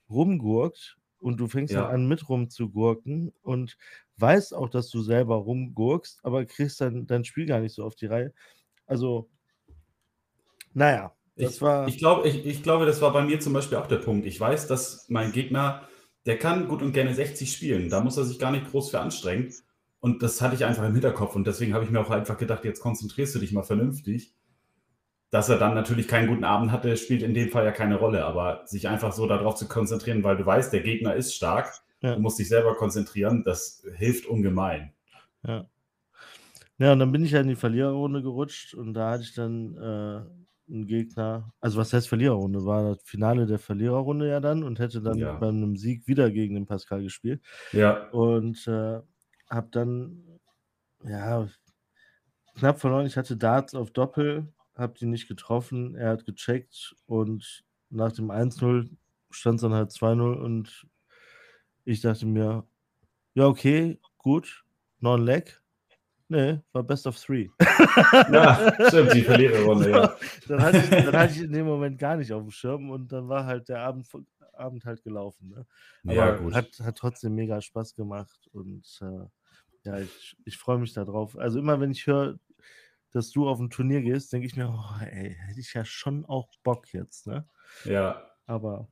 [0.09, 1.83] rumgurkt und du fängst ja.
[1.83, 3.77] dann an mit rumzugurken und
[4.18, 7.96] weißt auch, dass du selber rumgurkst, aber kriegst dann dein Spiel gar nicht so auf
[7.96, 8.33] die Reihe.
[8.87, 9.29] Also,
[10.72, 11.88] naja, das ich, war.
[11.88, 14.27] Ich, glaub, ich, ich glaube, das war bei mir zum Beispiel auch der Punkt.
[14.27, 15.87] Ich weiß, dass mein Gegner,
[16.26, 17.88] der kann gut und gerne 60 spielen.
[17.88, 19.54] Da muss er sich gar nicht groß für anstrengen.
[20.00, 21.34] Und das hatte ich einfach im Hinterkopf.
[21.36, 24.34] Und deswegen habe ich mir auch einfach gedacht, jetzt konzentrierst du dich mal vernünftig.
[25.30, 28.24] Dass er dann natürlich keinen guten Abend hatte, spielt in dem Fall ja keine Rolle.
[28.24, 32.14] Aber sich einfach so darauf zu konzentrieren, weil du weißt, der Gegner ist stark, ja.
[32.14, 34.92] du musst dich selber konzentrieren, das hilft ungemein.
[35.46, 35.66] Ja.
[36.78, 39.76] Ja, und dann bin ich ja in die Verliererrunde gerutscht und da hatte ich dann
[39.76, 40.20] äh,
[40.68, 42.64] ein Gegner, also was heißt Verliererrunde?
[42.64, 45.35] War das Finale der Verliererrunde ja dann und hätte dann ja.
[45.35, 47.42] bei einem Sieg wieder gegen den Pascal gespielt.
[47.72, 48.09] Ja.
[48.11, 49.00] Und äh,
[49.48, 50.40] habe dann,
[51.05, 51.48] ja,
[52.57, 53.07] knapp verloren.
[53.07, 55.94] Ich hatte Darts auf Doppel, habe die nicht getroffen.
[55.94, 58.90] Er hat gecheckt und nach dem 1-0
[59.31, 60.87] stand es dann halt 2-0 und
[61.85, 62.66] ich dachte mir,
[63.35, 64.64] ja, okay, gut,
[65.00, 65.62] non-leg,
[66.28, 67.48] Nee, war Best of Three.
[68.32, 70.16] Ja, stimmt, die Verliererrunde, ja.
[70.48, 73.12] Dann hatte, ich, dann hatte ich in dem Moment gar nicht auf dem Schirm und
[73.12, 74.08] dann war halt der Abend,
[74.52, 75.50] Abend halt gelaufen.
[75.50, 75.66] Ne?
[76.04, 76.54] Aber ja, gut.
[76.54, 79.26] Hat, hat trotzdem mega Spaß gemacht und äh,
[79.84, 81.38] ja, ich, ich freue mich darauf.
[81.38, 82.38] Also immer, wenn ich höre,
[83.12, 86.24] dass du auf ein Turnier gehst, denke ich mir, oh, ey, hätte ich ja schon
[86.26, 87.48] auch Bock jetzt, ne?
[87.84, 88.22] Ja.
[88.46, 88.88] Aber.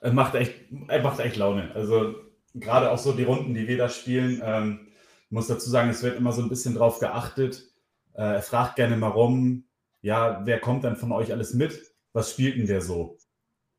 [0.00, 0.54] Er macht echt,
[0.88, 1.70] er macht echt Laune.
[1.74, 2.14] Also
[2.54, 4.88] gerade auch so die Runden, die wir da spielen, ähm,
[5.32, 7.64] muss dazu sagen, es wird immer so ein bisschen drauf geachtet.
[8.14, 9.64] Äh, er fragt gerne mal rum,
[10.02, 11.80] ja, wer kommt dann von euch alles mit?
[12.12, 13.16] Was spielt denn der so?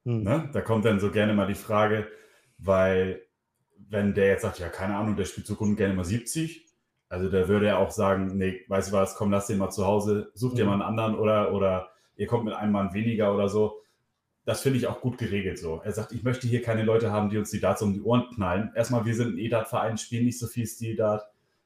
[0.05, 0.23] Hm.
[0.23, 0.49] Ne?
[0.51, 2.07] Da kommt dann so gerne mal die Frage,
[2.57, 3.21] weil
[3.77, 6.65] wenn der jetzt sagt, ja, keine Ahnung, der spielt so gut gerne mal 70,
[7.09, 9.85] also da würde er auch sagen, nee, weißt du was, komm, lass den mal zu
[9.85, 10.67] Hause, such dir hm.
[10.67, 13.79] mal einen anderen oder, oder ihr kommt mit einem Mann weniger oder so.
[14.45, 15.81] Das finde ich auch gut geregelt so.
[15.83, 18.29] Er sagt, ich möchte hier keine Leute haben, die uns die Darts um die Ohren
[18.33, 18.71] knallen.
[18.75, 21.23] Erstmal, wir sind ein E-Dart-Verein, spielen nicht so viel Stil-Dart.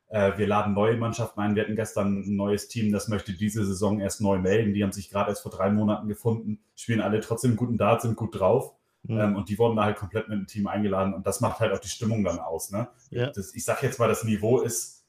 [0.10, 1.56] Äh, wir laden neue Mannschaften ein.
[1.56, 4.74] Wir hatten gestern ein neues Team, das möchte diese Saison erst neu melden.
[4.74, 8.15] Die haben sich gerade erst vor drei Monaten gefunden, spielen alle trotzdem guten Dart, sind
[8.15, 8.74] gut drauf.
[9.04, 9.36] Mhm.
[9.36, 11.13] Und die wurden da halt komplett mit dem Team eingeladen.
[11.13, 12.72] Und das macht halt auch die Stimmung dann aus.
[12.72, 12.88] Ne?
[13.10, 13.32] Ja.
[13.32, 15.06] Das, ich sage jetzt mal, das Niveau ist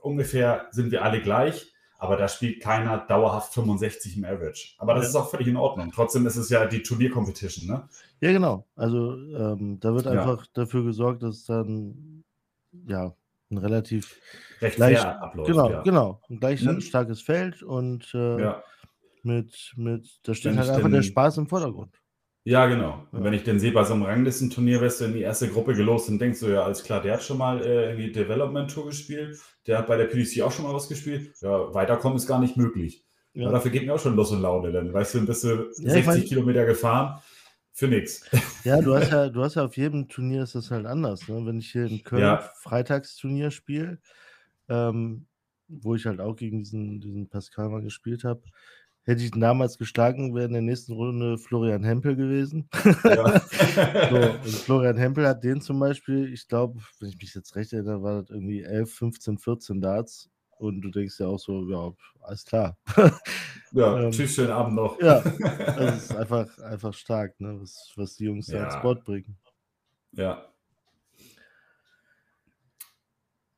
[0.00, 1.72] ungefähr, sind wir alle gleich.
[1.98, 4.74] Aber da spielt keiner dauerhaft 65 im Average.
[4.78, 5.08] Aber das ja.
[5.08, 5.90] ist auch völlig in Ordnung.
[5.92, 7.88] Trotzdem ist es ja die Turniercompetition, ne?
[8.20, 8.66] Ja, genau.
[8.76, 10.50] Also ähm, da wird einfach ja.
[10.52, 12.22] dafür gesorgt, dass dann
[12.86, 13.14] ja
[13.50, 14.20] ein relativ
[14.60, 15.50] Recht leicht, abläuft.
[15.50, 15.82] Genau, ja.
[15.82, 16.20] genau.
[16.28, 16.80] Ein gleich hm.
[16.80, 18.62] starkes Feld und äh, ja.
[19.22, 21.94] mit, mit, da steht Wenn halt einfach den, der Spaß im Vordergrund.
[22.44, 23.04] Ja, genau.
[23.10, 25.74] Und wenn ich den sehe bei so einem Ranglistenturnier, wirst du in die erste Gruppe
[25.74, 28.86] gelost und denkst du, ja, alles klar, der hat schon mal äh, irgendwie Development Tour
[28.86, 31.32] gespielt, der hat bei der PDC auch schon mal was gespielt.
[31.40, 33.04] Ja, weiterkommen ist gar nicht möglich.
[33.34, 33.50] Ja.
[33.50, 35.96] dafür geht mir auch schon Lust und Laune, denn weißt du, dann bist du 60
[35.96, 37.20] ich mein, Kilometer gefahren
[37.76, 38.24] für nichts.
[38.64, 41.28] Ja, du hast ja, du hast ja auf jedem Turnier ist das halt anders.
[41.28, 41.44] Ne?
[41.44, 42.38] Wenn ich hier in Köln ja.
[42.62, 43.98] Freitagsturnier spiele,
[44.70, 45.26] ähm,
[45.68, 48.42] wo ich halt auch gegen diesen, diesen Pascal mal gespielt habe,
[49.02, 52.68] hätte ich ihn damals geschlagen, wäre in der nächsten Runde Florian Hempel gewesen.
[53.04, 53.40] Ja.
[54.10, 57.74] so, und Florian Hempel hat den zum Beispiel, ich glaube, wenn ich mich jetzt recht
[57.74, 60.30] erinnere, war das irgendwie 11, 15, 14 Darts.
[60.58, 61.92] Und du denkst ja auch so, ja,
[62.22, 62.78] alles klar.
[63.72, 65.00] Ja, ähm, tschüss, schönen Abend noch.
[65.00, 68.60] Ja, das ist einfach, einfach stark, ne, was, was die Jungs ja.
[68.60, 69.36] da ins Board bringen.
[70.12, 70.46] Ja.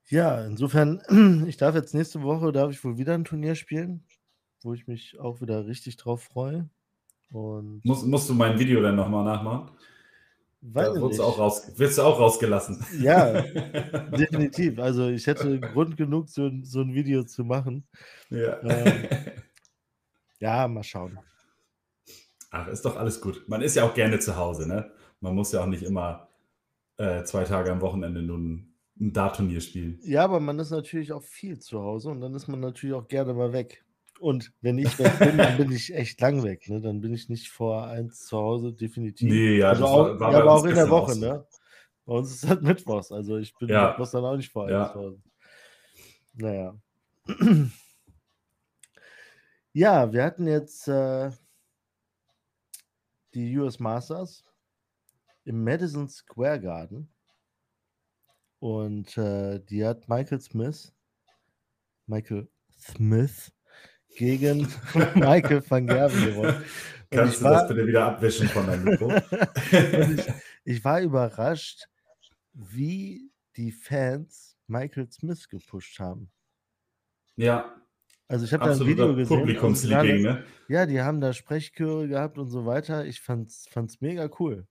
[0.08, 1.00] Ja, insofern,
[1.46, 4.04] ich darf jetzt nächste Woche, darf ich wohl wieder ein Turnier spielen,
[4.62, 6.68] wo ich mich auch wieder richtig drauf freue.
[7.30, 9.70] Und Muss, musst du mein Video dann nochmal nachmachen?
[10.60, 12.84] Weiß da du auch raus, wirst du auch rausgelassen.
[13.00, 13.42] Ja,
[14.18, 14.78] definitiv.
[14.80, 17.86] Also ich hätte Grund genug, so, so ein Video zu machen.
[18.28, 18.60] Ja.
[18.62, 19.04] Ähm,
[20.40, 21.18] ja, mal schauen.
[22.50, 23.44] Ach, ist doch alles gut.
[23.46, 24.90] Man ist ja auch gerne zu Hause, ne?
[25.20, 26.28] Man muss ja auch nicht immer
[26.96, 30.00] äh, zwei Tage am Wochenende nun ein Dart-Turnier spielen.
[30.02, 33.06] Ja, aber man ist natürlich auch viel zu Hause und dann ist man natürlich auch
[33.06, 33.84] gerne mal weg.
[34.20, 36.68] Und wenn ich weg bin, dann bin ich echt lang weg.
[36.68, 36.80] Ne?
[36.80, 39.28] Dann bin ich nicht vor eins zu Hause, definitiv.
[39.30, 41.46] Nee, ja, also das auch, war, war aber auch in der Woche, ne?
[42.04, 43.90] Bei uns ist das Mittwochs, also ich bin Ja.
[43.90, 44.84] Mittwochs dann auch nicht vor Ja.
[44.84, 45.22] eins zu Hause.
[46.34, 46.78] Naja.
[49.74, 51.30] Ja, wir hatten jetzt äh,
[53.34, 54.42] die US Masters
[55.44, 57.12] im Madison Square Garden.
[58.58, 60.92] Und äh, die hat Michael Smith,
[62.06, 63.52] Michael Smith
[64.18, 64.68] gegen
[65.14, 66.62] Michael van Gerven gewonnen.
[67.10, 69.12] Kannst ich du war- das bitte wieder abwischen von deinem Mikro?
[69.72, 70.26] ich,
[70.64, 71.86] ich war überrascht,
[72.52, 76.30] wie die Fans Michael Smith gepusht haben.
[77.36, 77.74] ja,
[78.26, 79.38] Also ich habe da ein Video gesehen.
[79.38, 80.44] Publikumsliebling, ne?
[80.68, 83.06] Ja, die haben da Sprechchöre gehabt und so weiter.
[83.06, 84.66] Ich fand's, fand's mega cool.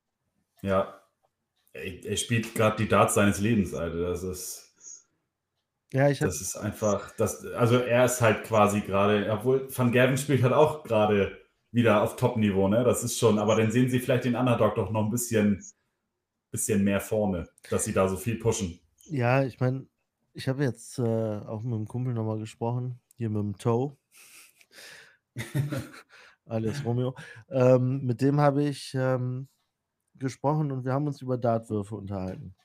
[0.62, 1.02] Ja.
[1.74, 4.02] Er, er spielt gerade die Darts seines Lebens, Alter.
[4.10, 4.67] Das ist,
[5.94, 9.92] Ja, ich habe das ist einfach, das, also er ist halt quasi gerade, obwohl Van
[9.92, 11.38] Gerven spielt halt auch gerade
[11.72, 12.84] wieder auf Top-Niveau, ne?
[12.84, 15.64] Das ist schon, aber dann sehen sie vielleicht den Underdog doch noch ein bisschen,
[16.52, 18.80] bisschen mehr vorne, dass sie da so viel pushen.
[19.06, 19.88] ja, ich meine,
[20.34, 23.98] ich habe jetzt äh, auch mit dem Kumpel nochmal gesprochen, hier mit dem Toe.
[26.46, 27.16] alias Romeo.
[27.50, 29.48] Ähm, mit dem habe ich ähm,
[30.16, 32.56] gesprochen und wir haben uns über Dartwürfe unterhalten.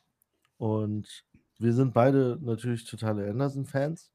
[0.56, 1.24] Und
[1.62, 4.10] wir sind beide natürlich totale Anderson-Fans.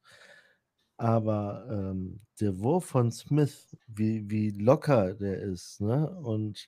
[0.97, 6.10] Aber ähm, der Wurf von Smith, wie, wie locker der ist, ne?
[6.10, 6.67] Und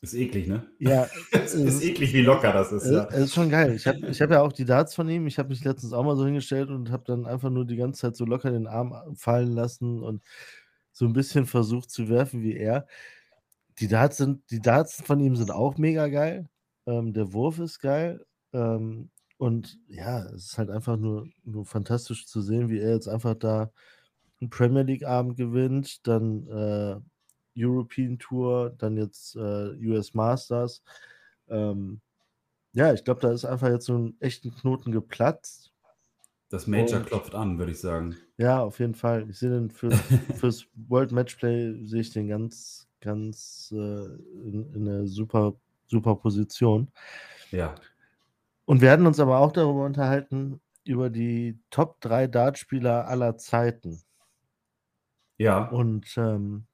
[0.00, 0.66] Ist eklig, ne?
[0.78, 3.04] ja, Es ist eklig, wie locker das ist, es ja.
[3.04, 3.74] ist schon geil.
[3.76, 5.28] Ich habe ich hab ja auch die Darts von ihm.
[5.28, 8.00] Ich habe mich letztens auch mal so hingestellt und habe dann einfach nur die ganze
[8.00, 10.20] Zeit so locker den Arm fallen lassen und
[10.90, 12.88] so ein bisschen versucht zu werfen wie er.
[13.78, 16.48] Die Darts, sind, die Darts von ihm sind auch mega geil.
[16.86, 18.26] Ähm, der Wurf ist geil.
[18.52, 23.08] Ähm, und ja, es ist halt einfach nur, nur fantastisch zu sehen, wie er jetzt
[23.08, 23.70] einfach da
[24.40, 26.96] einen Premier League-Abend gewinnt, dann äh,
[27.56, 30.82] European Tour, dann jetzt äh, US Masters.
[31.48, 32.00] Ähm,
[32.72, 35.72] ja, ich glaube, da ist einfach jetzt so ein echten Knoten geplatzt.
[36.50, 38.16] Das Major Und- klopft an, würde ich sagen.
[38.36, 39.28] Ja, auf jeden Fall.
[39.28, 39.90] Ich sehe den für,
[40.36, 45.54] fürs World Matchplay sehe ich den ganz, ganz äh, in, in einer super,
[45.86, 46.88] super Position.
[47.50, 47.74] Ja.
[48.68, 54.02] Und wir hatten uns aber auch darüber unterhalten, über die Top 3 Dartspieler aller Zeiten.
[55.38, 55.68] Ja.
[55.68, 56.66] Und ähm,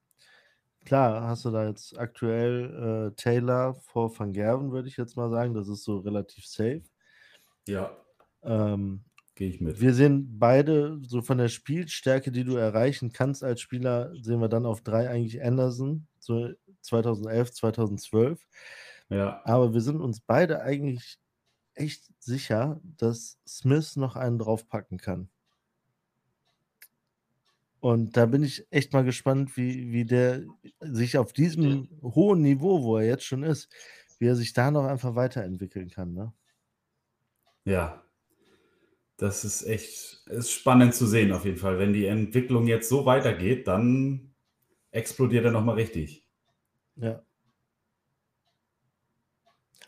[0.83, 5.29] klar, hast du da jetzt aktuell äh, Taylor vor Van Gerven, würde ich jetzt mal
[5.29, 5.53] sagen.
[5.53, 6.83] Das ist so relativ safe.
[7.65, 7.95] Ja.
[8.43, 9.05] Ähm,
[9.35, 9.79] Gehe ich mit.
[9.79, 14.49] Wir sehen beide, so von der Spielstärke, die du erreichen kannst als Spieler, sehen wir
[14.49, 16.49] dann auf drei eigentlich Anderson, so
[16.81, 18.45] 2011, 2012.
[19.07, 19.39] Ja.
[19.45, 21.19] Aber wir sind uns beide eigentlich
[21.75, 25.29] echt sicher, dass Smith noch einen draufpacken kann.
[27.79, 30.43] Und da bin ich echt mal gespannt, wie, wie der
[30.81, 33.69] sich auf diesem hohen Niveau, wo er jetzt schon ist,
[34.17, 36.13] wie er sich da noch einfach weiterentwickeln kann.
[36.13, 36.33] Ne?
[37.63, 38.01] Ja.
[39.17, 41.79] Das ist echt ist spannend zu sehen, auf jeden Fall.
[41.79, 44.33] Wenn die Entwicklung jetzt so weitergeht, dann
[44.91, 46.27] explodiert er nochmal richtig.
[46.95, 47.23] Ja.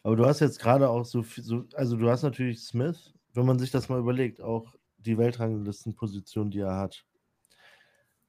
[0.04, 3.46] Aber du hast jetzt gerade auch so, viel- so, also du hast natürlich Smith, wenn
[3.46, 7.06] man sich das mal überlegt, auch die Weltranglistenposition, die er hat.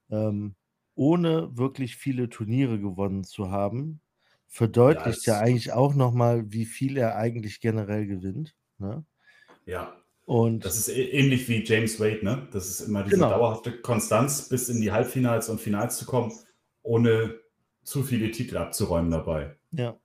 [0.09, 0.55] Ähm,
[0.95, 4.01] ohne wirklich viele Turniere gewonnen zu haben,
[4.47, 8.55] verdeutlicht ja, es- eigentlich auch nochmal, wie viel er eigentlich generell gewinnt.
[8.79, 9.05] Ne?
[9.65, 9.95] Ja.
[10.25, 12.47] Und Das ist ähnlich wie James Wade, ne?
[12.51, 13.29] Das ist immer diese Genau.
[13.29, 16.31] dauerhafte Konstanz, bis in die Halbfinals und Finals zu kommen,
[16.83, 17.39] ohne
[17.83, 19.57] zu viele Titel abzuräumen dabei.
[19.71, 19.97] Ja.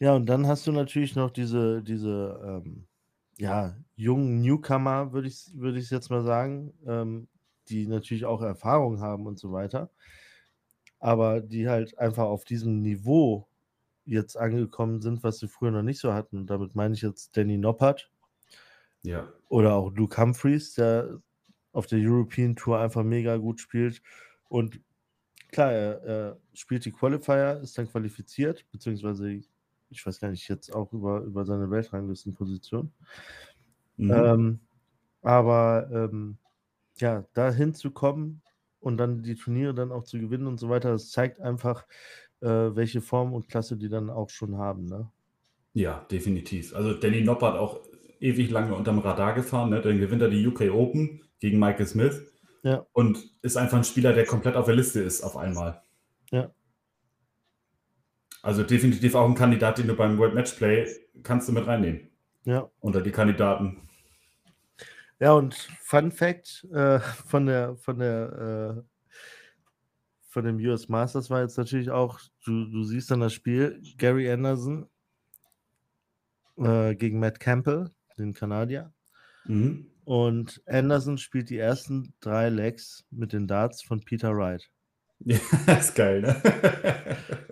[0.00, 2.86] Ja, und dann hast du natürlich noch diese, diese ähm,
[3.38, 7.28] ja, jungen Newcomer, würde ich es würd jetzt mal sagen, ähm,
[7.68, 9.90] die natürlich auch Erfahrung haben und so weiter,
[10.98, 13.46] aber die halt einfach auf diesem Niveau
[14.06, 16.38] jetzt angekommen sind, was sie früher noch nicht so hatten.
[16.38, 18.10] Und damit meine ich jetzt Danny Noppert
[19.02, 19.34] Ja.
[19.48, 21.20] oder auch Luke Humphreys, der
[21.72, 24.02] auf der European Tour einfach mega gut spielt.
[24.48, 24.80] Und
[25.52, 29.42] klar, er, er spielt die Qualifier, ist dann qualifiziert, beziehungsweise
[29.94, 32.92] ich weiß gar nicht, jetzt auch über, über seine Weltranglistenposition.
[33.96, 34.10] Mhm.
[34.10, 34.60] Ähm,
[35.22, 36.36] aber ähm,
[36.98, 38.42] ja, da hinzukommen
[38.80, 41.86] und dann die Turniere dann auch zu gewinnen und so weiter, das zeigt einfach,
[42.40, 44.86] äh, welche Form und Klasse die dann auch schon haben.
[44.86, 45.10] Ne?
[45.72, 46.74] Ja, definitiv.
[46.74, 47.80] Also Danny Noppert auch
[48.20, 49.80] ewig lange unterm Radar gefahren, ne?
[49.80, 52.22] Dann gewinnt er die UK Open gegen Michael Smith
[52.62, 52.86] Ja.
[52.92, 55.82] und ist einfach ein Spieler, der komplett auf der Liste ist auf einmal.
[56.30, 56.50] Ja.
[58.44, 60.86] Also definitiv auch ein Kandidat, den du beim World Matchplay
[61.22, 62.10] kannst du mit reinnehmen
[62.44, 62.70] Ja.
[62.80, 63.88] unter die Kandidaten.
[65.18, 68.84] Ja, und Fun Fact äh, von der, von der
[70.28, 74.28] von dem US Masters war jetzt natürlich auch, du, du siehst dann das Spiel, Gary
[74.30, 74.90] Anderson
[76.58, 78.92] äh, gegen Matt Campbell, den Kanadier.
[79.46, 79.86] Mhm.
[80.04, 84.68] Und Anderson spielt die ersten drei Legs mit den Darts von Peter Wright.
[85.26, 85.38] Ja,
[85.78, 86.36] ist geil, ne?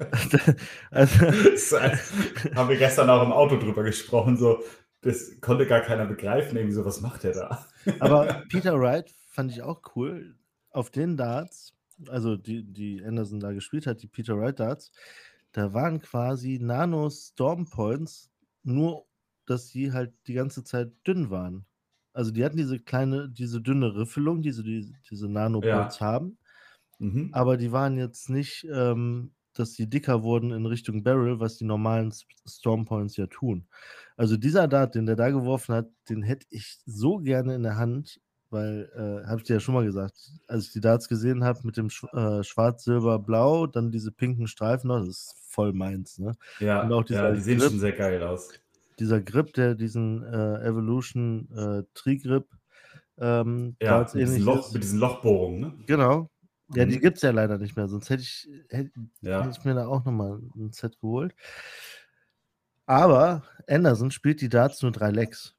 [0.91, 1.27] also,
[2.55, 4.62] haben wir gestern auch im Auto drüber gesprochen, so,
[5.03, 7.67] das konnte gar keiner begreifen, irgendwie so, was macht der da?
[8.01, 10.37] aber Peter Wright fand ich auch cool.
[10.71, 11.75] Auf den Darts,
[12.09, 14.93] also die, die Anderson da gespielt hat, die Peter Wright Darts,
[15.53, 18.31] da waren quasi Nano Storm Points,
[18.62, 19.05] nur
[19.47, 21.67] dass sie halt die ganze Zeit dünn waren.
[22.15, 26.38] Also die hatten diese kleine, diese dünne Riffelung, diese, diese, diese Nanopoints haben,
[27.03, 27.31] Mhm.
[27.33, 31.65] aber die waren jetzt nicht, ähm, dass die dicker wurden in Richtung Barrel, was die
[31.65, 32.12] normalen
[32.47, 33.67] Storm Points ja tun.
[34.17, 37.77] Also dieser Dart, den der da geworfen hat, den hätte ich so gerne in der
[37.77, 40.15] Hand, weil, äh, habe ich dir ja schon mal gesagt,
[40.49, 44.12] als ich die Darts gesehen habe mit dem Sch äh, Schwarz, Silber, Blau, dann diese
[44.12, 46.37] pinken Streifen das ist voll meins, ne?
[46.59, 47.71] Ja, Und auch dieser ja, die sehen Grip.
[47.71, 48.51] schon sehr geil aus.
[48.99, 52.47] Dieser Grip, der diesen äh, Evolution äh, Tree-Grip
[53.19, 55.85] ähm, Ja, mit diesen, Loch, mit diesen Lochbohrungen, ne?
[55.87, 56.31] Genau.
[56.74, 57.00] Ja, die Mhm.
[57.00, 59.44] gibt es ja leider nicht mehr, sonst hätte ich, hätte, Ja.
[59.44, 61.35] hätte ich mir da auch nochmal ein Set geholt.
[62.87, 65.54] Aber Anderson spielt die Darts nur drei Legs.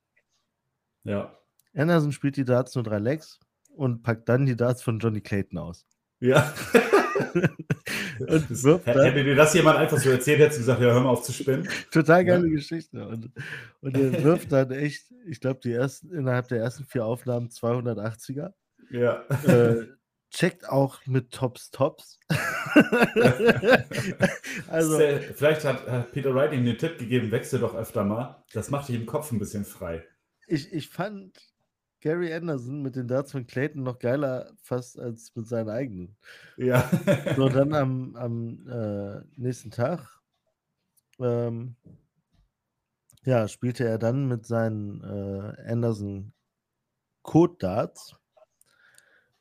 [1.03, 1.37] Ja.
[1.75, 3.39] Anderson spielt die Darts nur drei Legs
[3.75, 5.85] und packt dann die Darts von Johnny Clayton aus.
[6.19, 6.53] Ja.
[8.19, 11.01] und wirft hätte dann, dir das jemand einfach so erzählt, hättest du gesagt, ja, hör
[11.01, 11.67] mal auf zu spinnen.
[11.91, 12.35] total Ja.
[12.35, 13.07] geile Geschichte.
[13.07, 13.31] Und,
[13.81, 18.53] und er wirft dann echt, ich glaube, die ersten, innerhalb der ersten vier Aufnahmen 280er.
[18.91, 19.23] Ja.
[19.45, 19.87] Äh,
[20.33, 22.19] checkt auch mit Tops Tops.
[24.67, 24.97] also,
[25.35, 28.43] Vielleicht hat, Peter Wright ihm den Tipp gegeben, wechsel doch öfter mal.
[28.51, 30.03] Das macht dich im Kopf ein bisschen frei.
[30.47, 31.39] ich, ich fand
[32.01, 36.17] Gary Anderson mit den Darts von Clayton noch geiler fast als mit seinen eigenen.
[36.57, 36.89] Ja.
[37.37, 40.19] So, dann am, am äh, nächsten Tag
[41.19, 41.77] ähm,
[43.23, 46.33] ja, spielte er dann mit seinen äh, Anderson
[47.21, 48.17] Code Darts.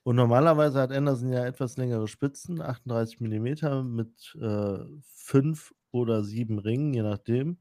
[0.04, 4.78] Und normalerweise hat Anderson ja etwas längere Spitzen, 38 mm mit äh,
[5.14, 7.58] fünf oder sieben Ringen, je nachdem.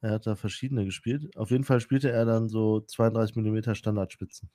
[0.00, 1.36] Er hat da verschiedene gespielt.
[1.36, 4.48] Auf jeden Fall spielte er dann so 32 mm Standardspitzen.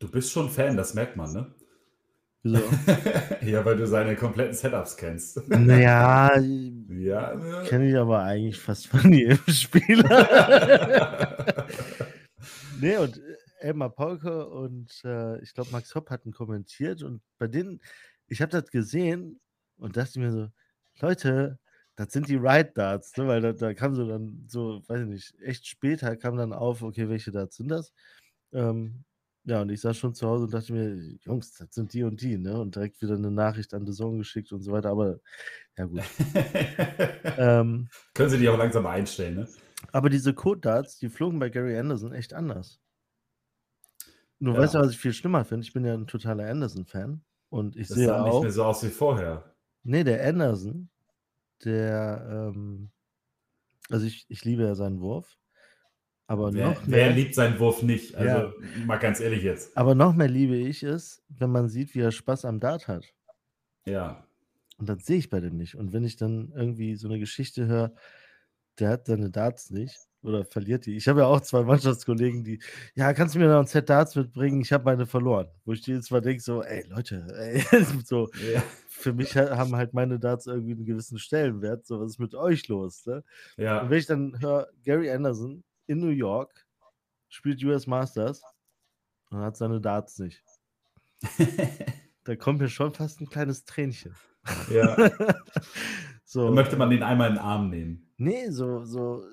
[0.00, 1.54] Du bist schon Fan, das merkt man, ne?
[2.42, 2.58] Wieso?
[3.46, 5.48] ja, weil du seine kompletten Setups kennst.
[5.48, 7.34] naja, ja.
[7.34, 7.62] ne?
[7.66, 10.26] kenne ich aber eigentlich fast von jedem Spieler.
[12.80, 17.48] nee, und äh, Elmar Polke und äh, ich glaube, Max Hopp hatten kommentiert und bei
[17.48, 17.80] denen,
[18.26, 19.40] ich habe das gesehen
[19.76, 20.48] und dachte mir so,
[21.00, 21.58] Leute,
[21.96, 23.26] das sind die Ride Darts, ne?
[23.26, 26.82] weil da, da kam so dann so, weiß ich nicht, echt später kam dann auf,
[26.82, 27.92] okay, welche Darts sind das?
[28.52, 29.04] Ähm,
[29.44, 32.22] ja, und ich saß schon zu Hause und dachte mir, Jungs, das sind die und
[32.22, 32.58] die, ne?
[32.58, 35.18] Und direkt wieder eine Nachricht an The Zone geschickt und so weiter, aber
[35.76, 36.00] ja gut.
[37.36, 39.48] Ähm, Können sie die auch langsam einstellen, ne?
[39.92, 42.80] aber diese Code Darts, die flogen bei Gary Anderson echt anders.
[44.44, 44.60] Nur Ja.
[44.60, 45.64] weißt du, was ich viel schlimmer finde?
[45.66, 47.24] Ich bin ja ein totaler Anderson-Fan.
[47.48, 48.42] Und ich Das sehe sah nicht auch.
[48.42, 49.54] mehr so aus wie vorher.
[49.84, 50.90] Nee, der Anderson,
[51.64, 52.90] der, ähm,
[53.88, 55.38] also ich, ich liebe ja seinen Wurf.
[56.26, 58.14] Aber Wer, noch wer mehr, liebt seinen Wurf nicht?
[58.16, 58.52] Also, Ja.
[58.86, 59.74] mal ganz ehrlich jetzt.
[59.76, 63.04] aber noch mehr liebe ich es, wenn man sieht, wie er Spaß am Dart hat.
[63.86, 64.26] Ja.
[64.78, 65.74] Und das sehe ich bei dem nicht.
[65.76, 67.94] Und wenn ich dann irgendwie so eine Geschichte höre,
[68.78, 70.96] der hat seine Darts nicht oder verliert die.
[70.96, 72.58] Ich habe ja auch zwei Mannschaftskollegen, die,
[72.94, 74.60] ja, kannst du mir noch ein Set Darts mitbringen?
[74.62, 75.48] Ich habe meine verloren.
[75.64, 77.60] Wo ich jedes Mal denke, so, ey, Leute, ey,
[78.04, 78.62] so, Ja.
[78.88, 81.86] für mich ha- haben halt meine Darts irgendwie einen gewissen Stellenwert.
[81.86, 83.04] So, was ist mit euch los?
[83.06, 83.22] Ne?
[83.56, 83.88] Und ja.
[83.88, 86.66] wenn ich dann höre, Gary Anderson in New York
[87.28, 88.42] spielt US Masters
[89.30, 90.42] und hat seine Darts nicht,
[92.24, 94.14] da kommt mir schon fast ein kleines Tränchen.
[94.70, 94.96] ja.
[96.24, 98.10] so, Dann möchte man den einmal in den Arm nehmen.
[98.16, 99.24] Nee, so, so,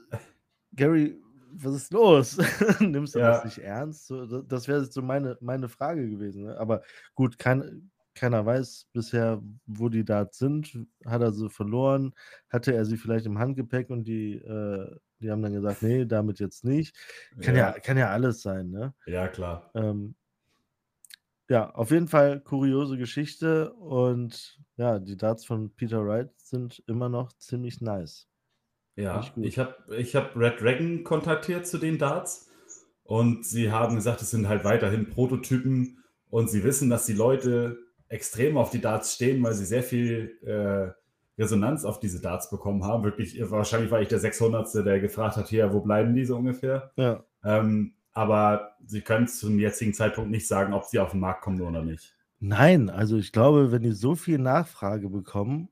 [0.76, 1.22] Gary,
[1.54, 2.38] was ist los?
[2.80, 3.32] Nimmst du Ja.
[3.32, 4.08] das nicht ernst?
[4.08, 6.44] So, da- das wäre so meine, meine Frage gewesen.
[6.44, 6.58] Ne?
[6.58, 6.82] Aber
[7.16, 10.78] gut, kein, keiner weiß bisher, wo die Darts sind.
[11.06, 12.14] Hat er sie verloren?
[12.50, 16.40] Hatte er sie vielleicht im Handgepäck und die, äh, die haben dann gesagt, nee, damit
[16.40, 16.96] jetzt nicht.
[17.42, 18.94] Kann ja, kann ja alles sein, ne?
[19.06, 19.70] Ja, klar.
[19.76, 20.16] Ähm,
[21.50, 27.10] ja, auf jeden Fall kuriose Geschichte und ja, die Darts von Peter Wright sind immer
[27.10, 28.28] noch ziemlich nice.
[28.96, 32.50] Ja, ich habe ich hab Red Dragon kontaktiert zu den Darts
[33.04, 37.78] und sie haben gesagt, es sind halt weiterhin Prototypen und sie wissen, dass die Leute
[38.10, 40.92] extrem auf die Darts stehen, weil sie sehr viel äh,
[41.42, 43.04] Resonanz auf diese Darts bekommen haben.
[43.04, 44.86] Wirklich, wahrscheinlich war ich der 600.
[44.86, 46.92] der gefragt hat, hier, wo bleiben die so ungefähr?
[46.98, 47.24] Ja.
[47.44, 51.62] Ähm, aber sie können zum jetzigen Zeitpunkt nicht sagen, ob sie auf den Markt kommen
[51.62, 52.16] oder nicht.
[52.40, 55.70] Nein, also ich glaube, wenn die so viel Nachfrage bekommen,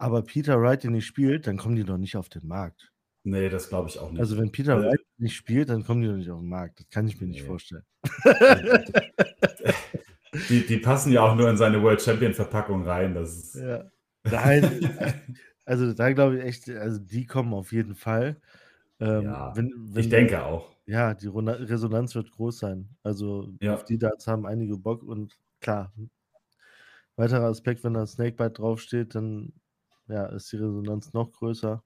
[0.00, 2.90] aber Peter Wright den nicht spielt, dann kommen die doch nicht auf den Markt.
[3.22, 4.20] Nee, das glaube ich auch nicht.
[4.20, 6.80] Also wenn Peter Wright nicht spielt, dann kommen die doch nicht auf den Markt.
[6.80, 7.46] Das kann ich mir nicht Nee.
[7.46, 7.84] vorstellen.
[10.48, 13.14] Die, die passen ja auch nur in seine World Champion Verpackung rein.
[13.14, 13.90] Das ist, Ja.
[14.30, 14.88] Nein,
[15.64, 18.40] also da glaube ich echt, also die kommen auf jeden Fall.
[19.00, 20.76] Ähm, Ja, wenn, wenn ich denke auch.
[20.86, 22.90] Ja, die Resonanz wird groß sein.
[23.02, 23.74] Also Ja.
[23.74, 25.92] auf die Darts haben einige Bock und klar,
[27.16, 29.52] weiterer Aspekt, wenn da Snakebite draufsteht, dann
[30.10, 31.82] ja, ist die Resonanz noch größer.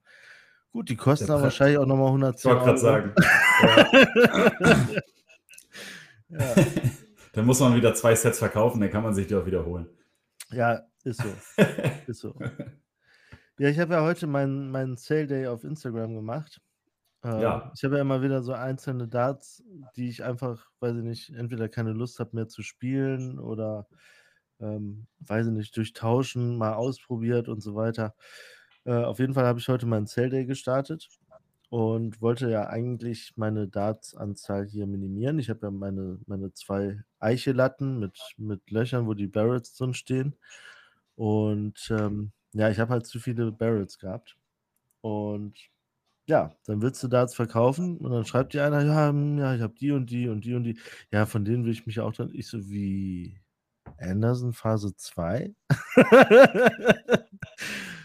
[0.71, 2.77] Gut, die kosten aber wahrscheinlich auch nochmal Ich 110 wollte gerade Euro.
[2.77, 3.13] sagen.
[6.29, 6.39] Ja.
[6.39, 6.55] Ja,
[7.33, 9.87] Dann muss man wieder zwei Sets verkaufen, dann kann man sich die auch wiederholen.
[10.51, 11.27] ja, ist so.
[12.07, 12.33] Ist so.
[13.59, 16.61] Ja, ich habe ja heute meinen meinen Sale Day auf Instagram gemacht.
[17.23, 17.71] Ähm, Ja.
[17.75, 19.63] Ich habe ja immer wieder so einzelne Darts,
[19.95, 23.87] die ich einfach, weiß ich nicht, entweder keine Lust habe mehr zu spielen oder,
[24.59, 28.15] ähm, weiß ich nicht, durchtauschen, mal ausprobiert und so weiter.
[28.85, 31.09] Äh, auf jeden Fall habe ich heute meinen Sale Day gestartet
[31.69, 35.39] und wollte ja eigentlich meine Darts-Anzahl hier minimieren.
[35.39, 40.35] Ich habe ja meine, meine zwei Eichelatten mit, mit Löchern, wo die Barrels drin stehen.
[41.15, 44.37] Und ähm, ja, ich habe halt zu viele Barrels gehabt.
[45.01, 45.57] Und
[46.27, 49.61] ja, dann willst du Darts verkaufen und dann schreibt dir einer, ja, hm, ja, ich
[49.61, 50.79] habe die und die und die und die.
[51.11, 52.31] Ja, von denen will ich mich auch dann.
[52.33, 53.39] Ich so, wie
[53.99, 55.53] Anderson Phase 2?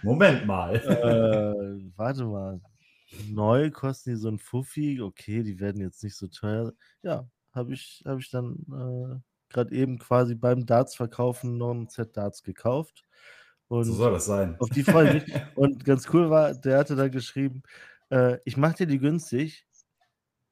[0.03, 0.76] Moment mal.
[0.76, 2.61] äh, warte mal.
[3.28, 5.01] Neu kosten die so ein Fuffi.
[5.01, 6.72] Okay, die werden jetzt nicht so teuer.
[7.03, 11.88] Ja, habe ich, hab ich dann äh, gerade eben quasi beim Darts verkaufen noch ein
[11.88, 13.05] Set Darts gekauft.
[13.68, 14.57] Und So soll das sein.
[14.59, 15.24] auf die mich.
[15.57, 17.62] Und ganz cool war, der hatte da geschrieben,
[18.11, 19.66] äh, ich mache dir die günstig,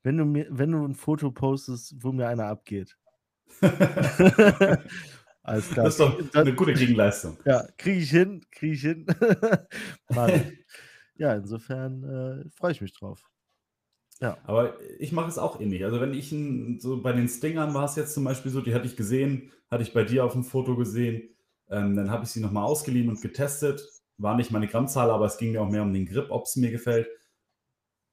[0.03, 2.97] wenn du mir, wenn du ein Foto postest, wo mir einer abgeht.
[5.49, 5.85] Alles klar.
[5.85, 7.39] Das ist doch eine gute Gegenleistung.
[7.45, 9.07] ja, kriege ich hin, kriege ich hin.
[11.21, 13.29] Ja, insofern äh, freue ich mich drauf.
[14.45, 15.85] Aber ich mache es auch ähnlich.
[15.85, 18.75] Also wenn ich ein, so bei den Stingern war es jetzt zum Beispiel so, die
[18.75, 21.29] hatte ich gesehen, hatte ich bei dir auf dem Foto gesehen.
[21.71, 23.83] Ähm, dann habe ich sie nochmal ausgeliehen und getestet.
[24.17, 26.55] War nicht meine Grammzahl, aber es ging mir auch mehr um den Grip, ob es
[26.55, 27.09] mir gefällt.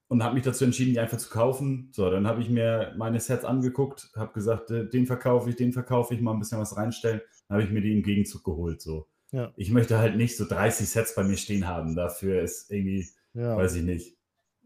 [0.08, 1.88] Und habe mich dazu entschieden, die einfach zu kaufen.
[1.92, 5.72] So, dann habe ich mir meine Sets angeguckt, habe gesagt, äh, den verkaufe ich, den
[5.72, 7.20] verkaufe ich, mal ein bisschen was reinstellen.
[7.48, 8.80] Dann habe ich mir die im Gegenzug geholt.
[8.80, 9.08] So.
[9.32, 11.96] Ja, Ich möchte halt nicht so 30 Sets bei mir stehen haben.
[11.96, 13.56] Dafür ist irgendwie, ja.
[13.56, 14.16] weiß ich nicht,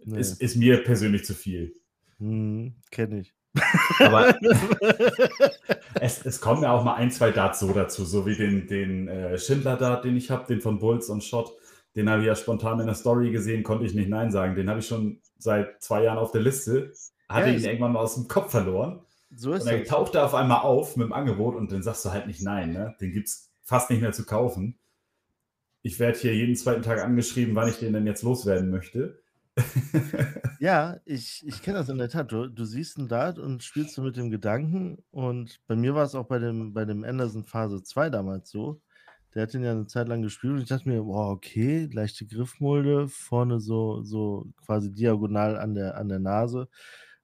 [0.05, 0.21] nee.
[0.21, 1.75] ist, ist mir persönlich zu viel.
[2.19, 3.35] Hm, Kenne ich.
[3.99, 4.39] Aber
[6.01, 9.09] es, es kommen ja auch mal ein, zwei Darts so dazu, so wie den, den
[9.09, 11.53] äh, Schindler-Dart, den ich habe, den von Bulls und Shot.
[11.97, 14.55] Den habe ich ja spontan in der Story gesehen, konnte ich nicht Nein sagen.
[14.55, 16.93] Den habe ich schon seit zwei Jahren auf der Liste.
[17.29, 19.01] Hatte Ja, ihn irgendwann mal aus dem Kopf verloren.
[19.35, 22.05] so ist Und dann taucht er auf einmal auf mit dem Angebot und dann sagst
[22.05, 22.73] du halt nicht Nein.
[22.73, 22.95] Ne?
[23.01, 24.79] Den gibt es fast nicht mehr zu kaufen.
[25.83, 29.21] Ich werde hier jeden zweiten Tag angeschrieben, wann ich den denn jetzt loswerden möchte.
[30.61, 32.31] Ja, ich, ich kenne das in der Tat.
[32.33, 35.03] Du, du siehst einen Dart und spielst du mit dem Gedanken.
[35.11, 38.83] Und bei mir war es auch bei dem, bei dem Anderson Phase 2 damals so.
[39.35, 42.27] Der hat den ja eine Zeit lang gespielt und ich dachte mir, boah, okay, leichte
[42.27, 46.69] Griffmulde, vorne so, so quasi diagonal an der, an der Nase.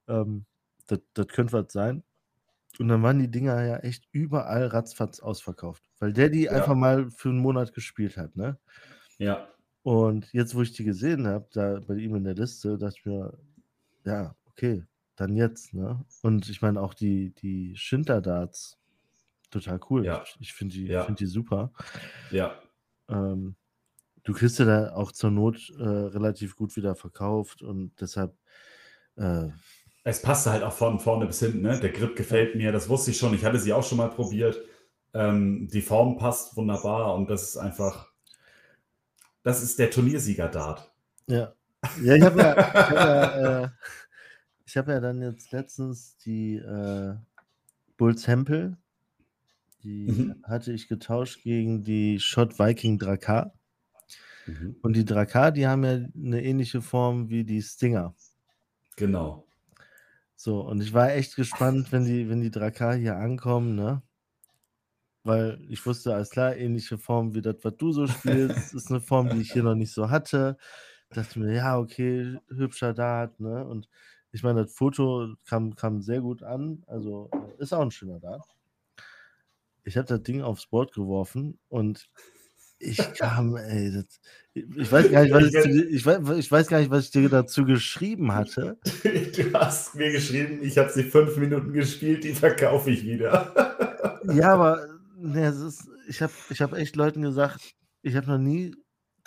[0.08, 0.46] Ähm,
[0.86, 2.04] das, das könnte was sein.
[2.78, 6.52] Und dann waren die Dinger ja echt überall ratzfatz ausverkauft, weil der die Ja.
[6.56, 8.58] einfach mal für einen Monat gespielt hat, ne?
[9.18, 9.48] Ja,
[9.82, 13.06] Und jetzt, wo ich die gesehen habe, da bei ihm in der Liste, dachte ich
[13.06, 13.38] mir,
[14.04, 14.84] ja, okay,
[15.16, 16.04] dann jetzt, ne?
[16.22, 18.78] Und ich meine auch die, die Schindler-Darts,
[19.50, 20.04] total cool.
[20.04, 20.24] Ja.
[20.40, 21.04] Ich, finde die, Ja.
[21.04, 21.72] find die super.
[22.30, 22.58] ja,
[23.08, 23.56] Ähm,
[24.24, 28.36] du kriegst ja da auch zur Not äh, relativ gut wieder verkauft und deshalb,
[29.16, 29.48] äh,
[30.04, 31.62] Es passte halt auch von vorne bis hinten.
[31.62, 31.78] Ne?
[31.80, 33.34] Der Grip gefällt mir, das wusste ich schon.
[33.34, 34.58] Ich hatte sie auch schon mal probiert.
[35.14, 38.12] Ähm, die Form passt wunderbar und das ist einfach,
[39.42, 40.92] das ist der Turniersieger-Dart.
[41.28, 41.52] ja.
[42.02, 43.68] Ja, ich habe ja, ich hab ja, äh,
[44.64, 47.14] ich hab ja dann jetzt letztens die äh,
[47.96, 48.76] Bulls Hempel,
[49.86, 50.42] die Mhm.
[50.42, 53.54] hatte ich getauscht gegen die Shot Viking Drakar.
[54.46, 54.76] Mhm.
[54.82, 58.14] Und die Drakar, die haben ja eine ähnliche Form wie die Stinger.
[58.96, 59.46] Genau.
[60.36, 64.02] So, und ich war echt gespannt, wenn die, wenn die Drakar hier ankommen, ne?
[65.24, 69.00] Weil ich wusste, alles klar, ähnliche Form wie das, was du so spielst, ist eine
[69.00, 70.56] Form, die ich hier noch nicht so hatte.
[71.12, 73.64] Dachte mir, ja, okay, hübscher Dart, ne?
[73.66, 73.88] Und
[74.32, 78.55] ich meine, das Foto kam, kam sehr gut an, also ist auch ein schöner Dart.
[79.86, 82.08] Ich habe das Ding aufs Board geworfen und
[82.78, 84.04] ich kam, ey, das,
[84.52, 87.28] ich weiß gar nicht, was ich, ich, weiß, ich weiß gar nicht, was ich dir
[87.28, 88.78] dazu geschrieben hatte.
[89.36, 93.54] Du hast mir geschrieben, ich habe sie fünf Minuten gespielt, die verkaufe ich wieder.
[94.34, 94.88] Ja, aber
[95.34, 98.74] es ist, ich habe ich hab echt Leuten gesagt, ich habe noch nie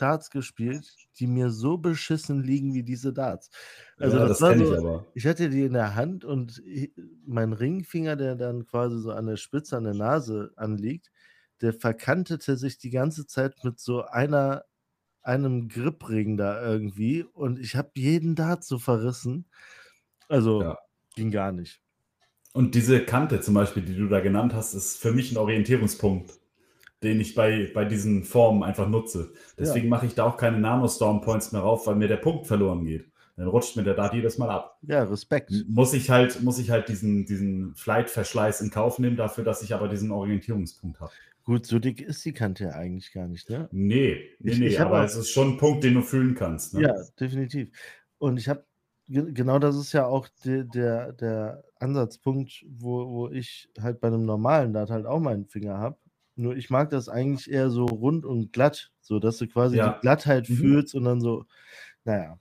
[0.02, 3.50] Darts gespielt, die mir so beschissen liegen wie diese Darts.
[4.00, 5.14] Also Ja, das, das war kenne ich so, aber.
[5.14, 6.62] ich hatte die in der Hand und
[7.26, 11.12] mein Ringfinger, der dann quasi so an der Spitze an der Nase anliegt,
[11.62, 14.66] der verkantete sich die ganze Zeit mit so einer
[15.22, 19.45] einem Gripring da irgendwie und ich habe jeden Dart so verrissen.
[20.30, 20.76] Also Ja.
[21.16, 21.82] ging gar nicht.
[22.54, 26.39] Und diese Kante zum Beispiel, die du da genannt hast, ist für mich ein Orientierungspunkt,
[27.04, 29.32] den ich bei, bei diesen Formen einfach nutze.
[29.58, 32.84] Deswegen mache ich da auch keine Nano-Storm Points mehr rauf, weil mir der Punkt verloren
[32.86, 33.10] geht.
[33.38, 34.78] Dann rutscht mir der Dart jedes Mal ab.
[34.82, 35.52] Ja, Respekt.
[35.70, 39.74] Muss ich halt, muss ich halt diesen, diesen Flight-Verschleiß in Kauf nehmen, dafür, dass ich
[39.74, 41.12] aber diesen Orientierungspunkt habe.
[41.45, 43.70] Gut, so dick ist die Kante ja eigentlich gar nicht, ne?
[43.72, 46.74] Nee, nee, Ich- nee, ich aber es ist schon ein Punkt, den du fühlen kannst.
[46.74, 46.82] Ne?
[46.82, 47.70] Ja, definitiv.
[48.18, 48.66] Und ich habe,
[49.08, 54.26] genau das ist ja auch de, der, der Ansatzpunkt, wo, wo ich halt bei einem
[54.26, 55.97] normalen Dart halt auch meinen Finger habe.
[56.40, 59.94] Nur ich mag das eigentlich eher so rund und glatt, so dass du quasi Ja.
[59.94, 60.56] die Glattheit Mhm.
[60.56, 61.46] fühlst und dann so,
[62.06, 62.40] naja,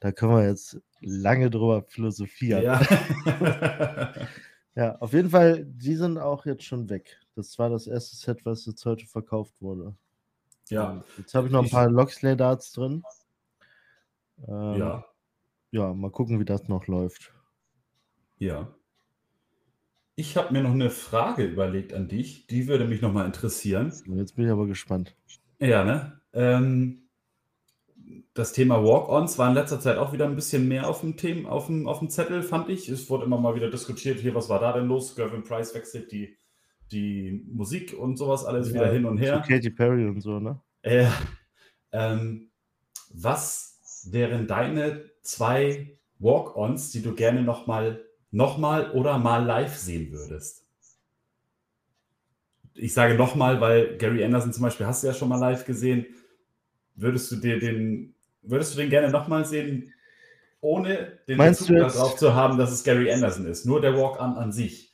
[0.00, 2.62] da können wir jetzt lange drüber philosophieren.
[2.64, 2.80] Ja.
[4.76, 7.20] Ja, auf jeden Fall, die sind auch jetzt schon weg.
[7.36, 9.94] Das war das erste Set, was jetzt heute verkauft wurde.
[10.68, 13.04] ja, Jetzt habe ich noch ein paar Loxley Darts drin.
[14.48, 15.04] Ähm, ja,
[15.70, 17.32] ja, mal gucken, wie das noch läuft.
[18.38, 18.68] ja.
[20.16, 23.92] Ich habe mir noch eine Frage überlegt an dich, die würde mich nochmal interessieren.
[24.14, 25.16] Jetzt bin ich aber gespannt.
[25.58, 26.20] Ja, ne?
[26.32, 27.08] Ähm,
[28.32, 31.50] das Thema Walk-Ons war in letzter Zeit auch wieder ein bisschen mehr auf dem, Thema,
[31.50, 32.88] auf dem, auf dem Zettel, fand ich.
[32.88, 35.16] Es wurde immer mal wieder diskutiert, hier, was war da denn los?
[35.16, 36.36] Gervin Price wechselt die,
[36.92, 39.42] die Musik und sowas alles wieder hin und her.
[39.46, 40.60] Katy Perry und so, ne?
[40.82, 41.06] Äh,
[41.92, 42.50] ähm,
[43.10, 48.03] was wären deine zwei Walk-Ons, die du gerne nochmal
[48.34, 50.64] noch mal oder mal live sehen würdest?
[52.74, 56.06] Ich sage nochmal, weil Gary Anderson zum Beispiel hast du ja schon mal live gesehen.
[56.96, 59.92] Würdest du dir den, würdest du den gerne nochmal sehen,
[60.60, 63.66] ohne den Meinst Bezug darauf zu haben, dass es Gary Anderson ist?
[63.66, 64.92] Nur der Walk-On an sich.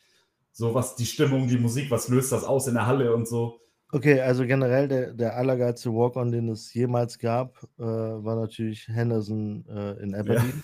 [0.53, 3.61] So was die Stimmung, die Musik, was löst das aus in der Halle und so.
[3.91, 9.64] Okay, also generell der, der allergeilste Walk-On, den es jemals gab, äh, war natürlich Henderson
[9.66, 10.62] äh, in Aberdeen.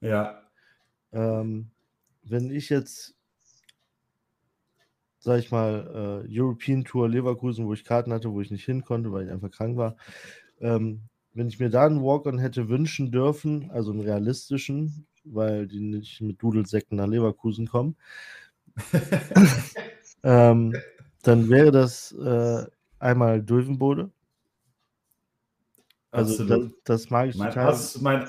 [0.00, 0.42] Ja,
[1.12, 1.70] Ähm,
[2.30, 3.14] wenn ich jetzt,
[5.18, 8.84] sag ich mal, äh, European Tour Leverkusen, wo ich Karten hatte, wo ich nicht hin
[8.84, 9.96] konnte, weil ich einfach krank war,
[10.60, 11.02] ähm,
[11.34, 16.20] wenn ich mir da einen Walk-On hätte wünschen dürfen, also einen realistischen, weil die nicht
[16.20, 17.96] mit Dudelsäcken nach Leverkusen kommen,
[20.22, 20.74] ähm,
[21.22, 22.66] dann wäre das äh,
[22.98, 24.10] einmal Dulvenbode.
[26.10, 28.28] Also das, das mag ich Mein, total, mein,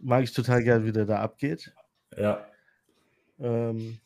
[0.00, 1.72] mag ich total gern, wie der da abgeht.
[2.16, 2.46] Ja,
[3.40, 3.98] Ähm,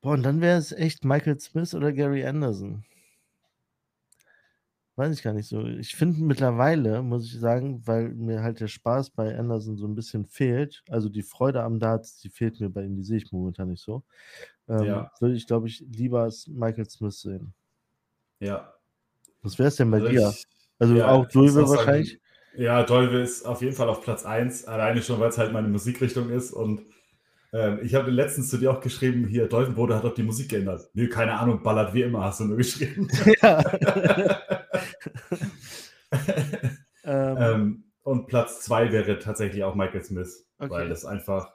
[0.00, 2.84] boah, und dann wäre es echt Michael Smith oder Gary Anderson.
[4.94, 5.64] Weiß ich gar nicht so.
[5.66, 9.94] Ich finde mittlerweile, muss ich sagen, weil mir halt der Spaß bei Anderson so ein
[9.94, 13.32] bisschen fehlt, also die Freude am Darts, die fehlt mir bei ihm, die sehe ich
[13.32, 14.04] momentan nicht so.
[14.68, 15.12] Ähm, Ja.
[15.18, 17.54] Würde ich, glaube ich, lieber Michael Smith sehen.
[18.40, 18.72] ja.
[19.44, 20.28] Was wäre es denn bei Also dir?
[20.28, 20.44] ich-
[20.78, 22.20] Also ja, auch sagen, wahrscheinlich?
[22.54, 25.68] Ja, Dolve ist auf jeden Fall auf Platz 1, alleine schon, weil es halt meine
[25.68, 26.52] Musikrichtung ist.
[26.52, 26.82] Und
[27.52, 30.88] ähm, ich habe letztens zu dir auch geschrieben, hier, Dolvenbode hat doch die Musik geändert.
[30.94, 33.08] Nö, keine Ahnung, ballert wie immer, hast du nur geschrieben.
[33.42, 33.62] ja.
[37.04, 40.70] ähm, ähm, und Platz 2 wäre tatsächlich auch Michael Smith, Okay.
[40.70, 41.52] weil das einfach,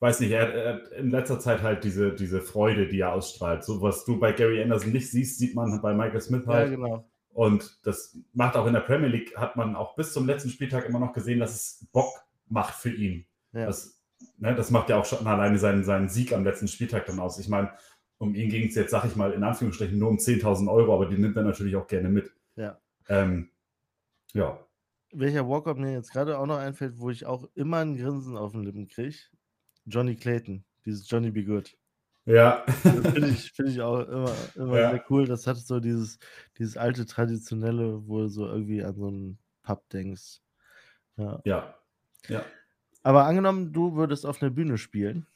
[0.00, 3.64] weiß nicht, er, er hat in letzter Zeit halt diese, diese Freude, die er ausstrahlt.
[3.64, 6.70] So was du bei Gary Anderson nicht siehst, sieht man bei Michael Smith ja, halt.
[6.70, 7.08] genau.
[7.32, 10.84] Und das macht auch in der Premier League, hat man auch bis zum letzten Spieltag
[10.84, 13.26] immer noch gesehen, dass es Bock macht für ihn.
[13.52, 13.66] Ja.
[13.66, 14.02] Das,
[14.38, 17.38] ne, das macht ja auch schon alleine seinen, seinen Sieg am letzten Spieltag dann aus.
[17.38, 17.72] Ich meine,
[18.18, 21.06] um ihn ging es jetzt, sag ich mal, in Anführungsstrichen nur um 10.000 Euro, aber
[21.06, 22.32] die nimmt er natürlich auch gerne mit.
[22.56, 22.78] Ja.
[23.08, 23.50] Ähm,
[24.32, 24.64] ja.
[25.12, 28.52] Welcher Walk-Up mir jetzt gerade auch noch einfällt, wo ich auch immer ein Grinsen auf
[28.52, 29.16] den Lippen kriege?
[29.86, 31.76] Johnny Clayton, dieses Johnny Be Good.
[32.24, 32.64] Ja.
[32.84, 34.90] Das finde ich, find ich auch immer, immer Ja.
[34.90, 35.26] sehr cool.
[35.26, 36.18] Das hat so dieses,
[36.58, 40.40] dieses alte Traditionelle, wo du so irgendwie an so einen Pub denkst.
[41.16, 41.40] Ja.
[41.44, 41.74] ja.
[42.28, 42.44] Ja.
[43.02, 45.26] Aber angenommen, du würdest auf einer Bühne spielen,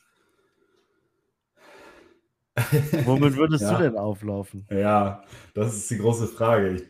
[3.04, 3.76] womit würdest Ja.
[3.76, 4.66] du denn auflaufen?
[4.70, 5.22] Ja,
[5.54, 6.70] das ist die große Frage.
[6.70, 6.82] Ich,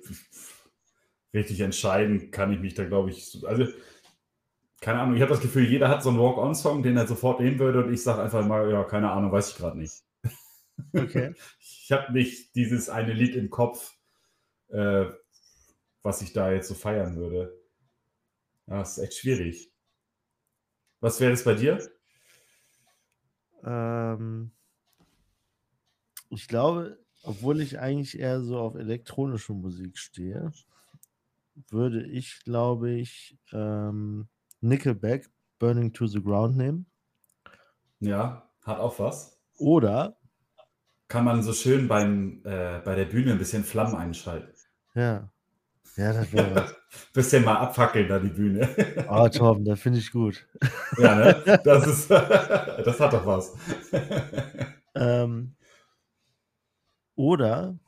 [1.34, 3.26] richtig entscheiden kann ich mich da, glaube ich.
[3.26, 3.66] so- Also,
[4.80, 7.58] keine Ahnung, ich habe das Gefühl, jeder hat so einen Walk-On-Song, den er sofort nehmen
[7.58, 10.02] würde und ich sage einfach mal, ja, keine Ahnung, weiß ich gerade nicht.
[10.92, 11.34] Okay.
[11.88, 13.96] Ich habe nicht dieses eine Lied im Kopf,
[14.70, 15.04] äh,
[16.02, 17.56] was ich da jetzt so feiern würde.
[18.66, 19.72] Ja, das ist echt schwierig.
[21.00, 21.78] Was wäre das bei dir?
[23.64, 24.50] Ähm,
[26.28, 30.52] Ich glaube, obwohl ich eigentlich eher so auf elektronische Musik stehe,
[31.70, 34.28] würde ich, glaube ich, ähm,
[34.66, 36.86] Nickelback Burning to the Ground nehmen.
[38.00, 39.38] Ja, hat auch was.
[39.58, 40.16] Oder
[41.08, 44.52] Kann man so schön beim, äh, bei der Bühne ein bisschen Flammen einschalten.
[44.94, 45.30] Ja.
[45.96, 46.74] Ja, das wäre was.
[47.14, 48.68] bisschen mal abfackeln da die Bühne.
[49.08, 50.46] Oh, Torben, das finde ich gut.
[50.98, 51.60] ja, ne?
[51.64, 53.54] Das ist, das hat doch was.
[54.94, 55.54] Ähm,
[57.14, 57.78] oder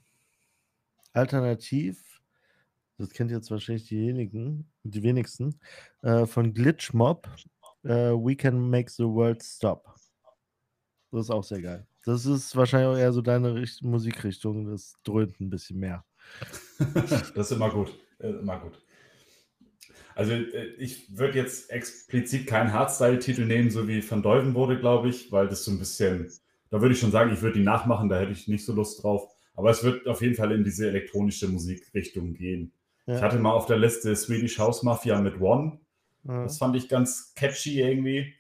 [1.13, 2.23] alternativ,
[2.97, 5.61] das kennt jetzt wahrscheinlich diejenigen, die wenigsten,
[6.03, 7.29] äh, von Glitchmob,
[7.85, 9.95] äh, We Can Make the World Stop.
[11.11, 11.87] Das ist auch sehr geil.
[12.05, 14.67] Das ist wahrscheinlich auch eher so deine Richt Musikrichtung.
[14.67, 16.05] Das dröhnt ein bisschen mehr.
[16.95, 17.93] das ist immer gut.
[18.19, 18.81] Äh, immer gut.
[20.15, 25.09] Also äh, ich würde jetzt explizit keinen Hardstyle-Titel nehmen, so wie Van Deuven wurde, glaube
[25.11, 26.29] ich, weil das so ein bisschen,
[26.71, 29.03] da würde ich schon sagen, ich würde die nachmachen, da hätte ich nicht so Lust
[29.03, 29.31] drauf.
[29.55, 32.73] Aber es wird auf jeden Fall in diese elektronische Musikrichtung gehen.
[33.09, 33.17] Ja.
[33.17, 35.81] Ich hatte mal auf der Liste Swedish House Mafia mit One.
[36.25, 36.43] Ja.
[36.43, 38.35] Das fand ich ganz catchy irgendwie.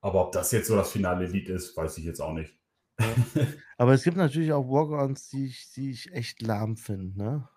[0.00, 2.52] Aber ob das jetzt so das finale Lied ist, weiß ich jetzt auch nicht.
[3.78, 7.48] Aber es gibt natürlich auch Walk-Ons, die ich, die ich echt lahm finde, ne?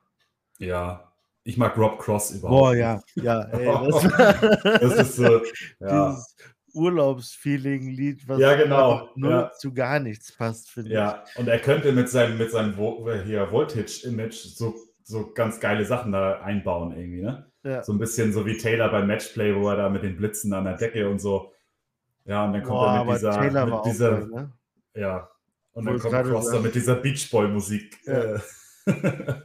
[0.59, 1.11] Ja,
[1.43, 2.59] ich mag Rob Cross überhaupt.
[2.59, 5.41] Boah, ja, ja, ey, das, Das ist so,
[5.79, 6.35] ja, dieses
[6.73, 9.51] Urlaubsfeeling-Lied, was Ja, genau, nur ja.
[9.53, 11.23] zu gar nichts passt, finde ja.
[11.37, 14.75] Und er könnte mit seinem, mit seinem Vo hier Voltage-Image so,
[15.09, 17.51] so ganz geile Sachen da einbauen irgendwie, ne?
[17.63, 17.83] Ja.
[17.83, 20.65] So ein bisschen so wie Taylor beim Matchplay, wo er da mit den Blitzen an
[20.65, 21.51] der Decke und so.
[22.25, 24.51] Ja, und dann kommt Boah, er mit dieser, Taylor war mit dieser geil, ne?
[24.93, 25.29] ja.
[25.73, 27.97] Und Wo dann kommt gerade Cross so- da mit dieser Beach Boy Musik.
[28.05, 28.35] Ja.
[28.35, 28.39] Äh.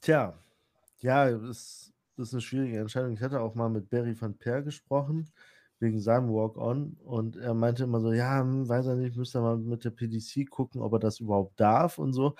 [0.00, 0.34] Tja,
[1.00, 3.12] ja, das, das ist eine schwierige Entscheidung.
[3.12, 5.28] Ich hatte auch mal mit Barry van Per gesprochen,
[5.80, 6.96] wegen seinem Walk-On.
[7.04, 10.44] Und er meinte immer so, ja, hm, weiß er nicht, müsste mal mit der PDC
[10.46, 12.34] gucken, ob er das überhaupt darf und so.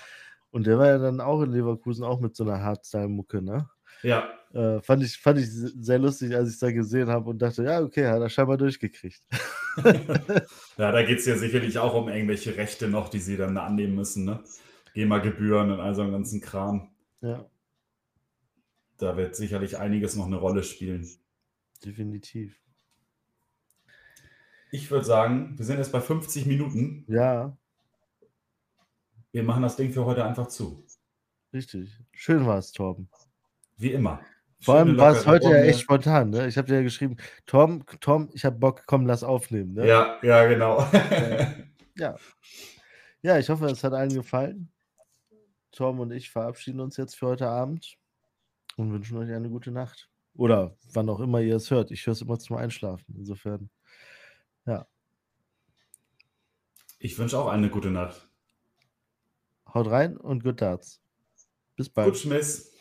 [0.51, 3.69] Und der war ja dann auch in Leverkusen, auch mit so einer Hardstyle-Mucke, ne?
[4.03, 7.31] ja, Äh, fand, ich, fand ich se- sehr lustig, als ich es da gesehen habe
[7.31, 9.23] und dachte, ja, okay, hat er scheinbar durchgekriegt.
[10.79, 13.95] Ja, da geht es ja sicherlich auch um irgendwelche Rechte noch, die sie dann annehmen
[13.95, 14.45] müssen, ne?
[14.95, 16.91] GEMA-Gebühren und all so einen ganzen Kram.
[17.21, 17.47] ja,
[18.99, 21.09] Da wird sicherlich einiges noch eine Rolle spielen.
[21.85, 22.61] definitiv.
[24.71, 27.05] Ich würde sagen, wir sind jetzt bei 50 Minuten.
[27.09, 27.57] Ja,
[29.33, 30.85] Wir machen das Ding für heute einfach zu.
[31.53, 31.91] richtig.
[32.13, 33.09] Schön war es, Torben.
[33.77, 34.21] Wie immer.
[34.61, 36.31] Vor allem war es heute ja echt spontan.
[36.31, 36.47] Ne?
[36.49, 39.75] Ich habe dir ja geschrieben, Tom, Tom, ich habe Bock, komm, lass aufnehmen.
[39.75, 39.87] Ne?
[39.87, 40.79] Ja, ja, genau.
[41.97, 42.17] ja.
[43.23, 44.73] Ja, ich hoffe, es hat allen gefallen.
[45.73, 47.97] Tom und ich verabschieden uns jetzt für heute Abend
[48.77, 50.09] und wünschen euch eine gute Nacht.
[50.35, 51.91] Oder wann auch immer ihr es hört.
[51.91, 53.15] Ich höre es immer zum Einschlafen.
[53.19, 53.69] Insofern,
[56.99, 58.27] Ich wünsche auch eine gute Nacht.
[59.77, 61.01] haut rein und good darts.
[61.77, 62.09] Bis bald.
[62.09, 62.73] Gut, Schmiss.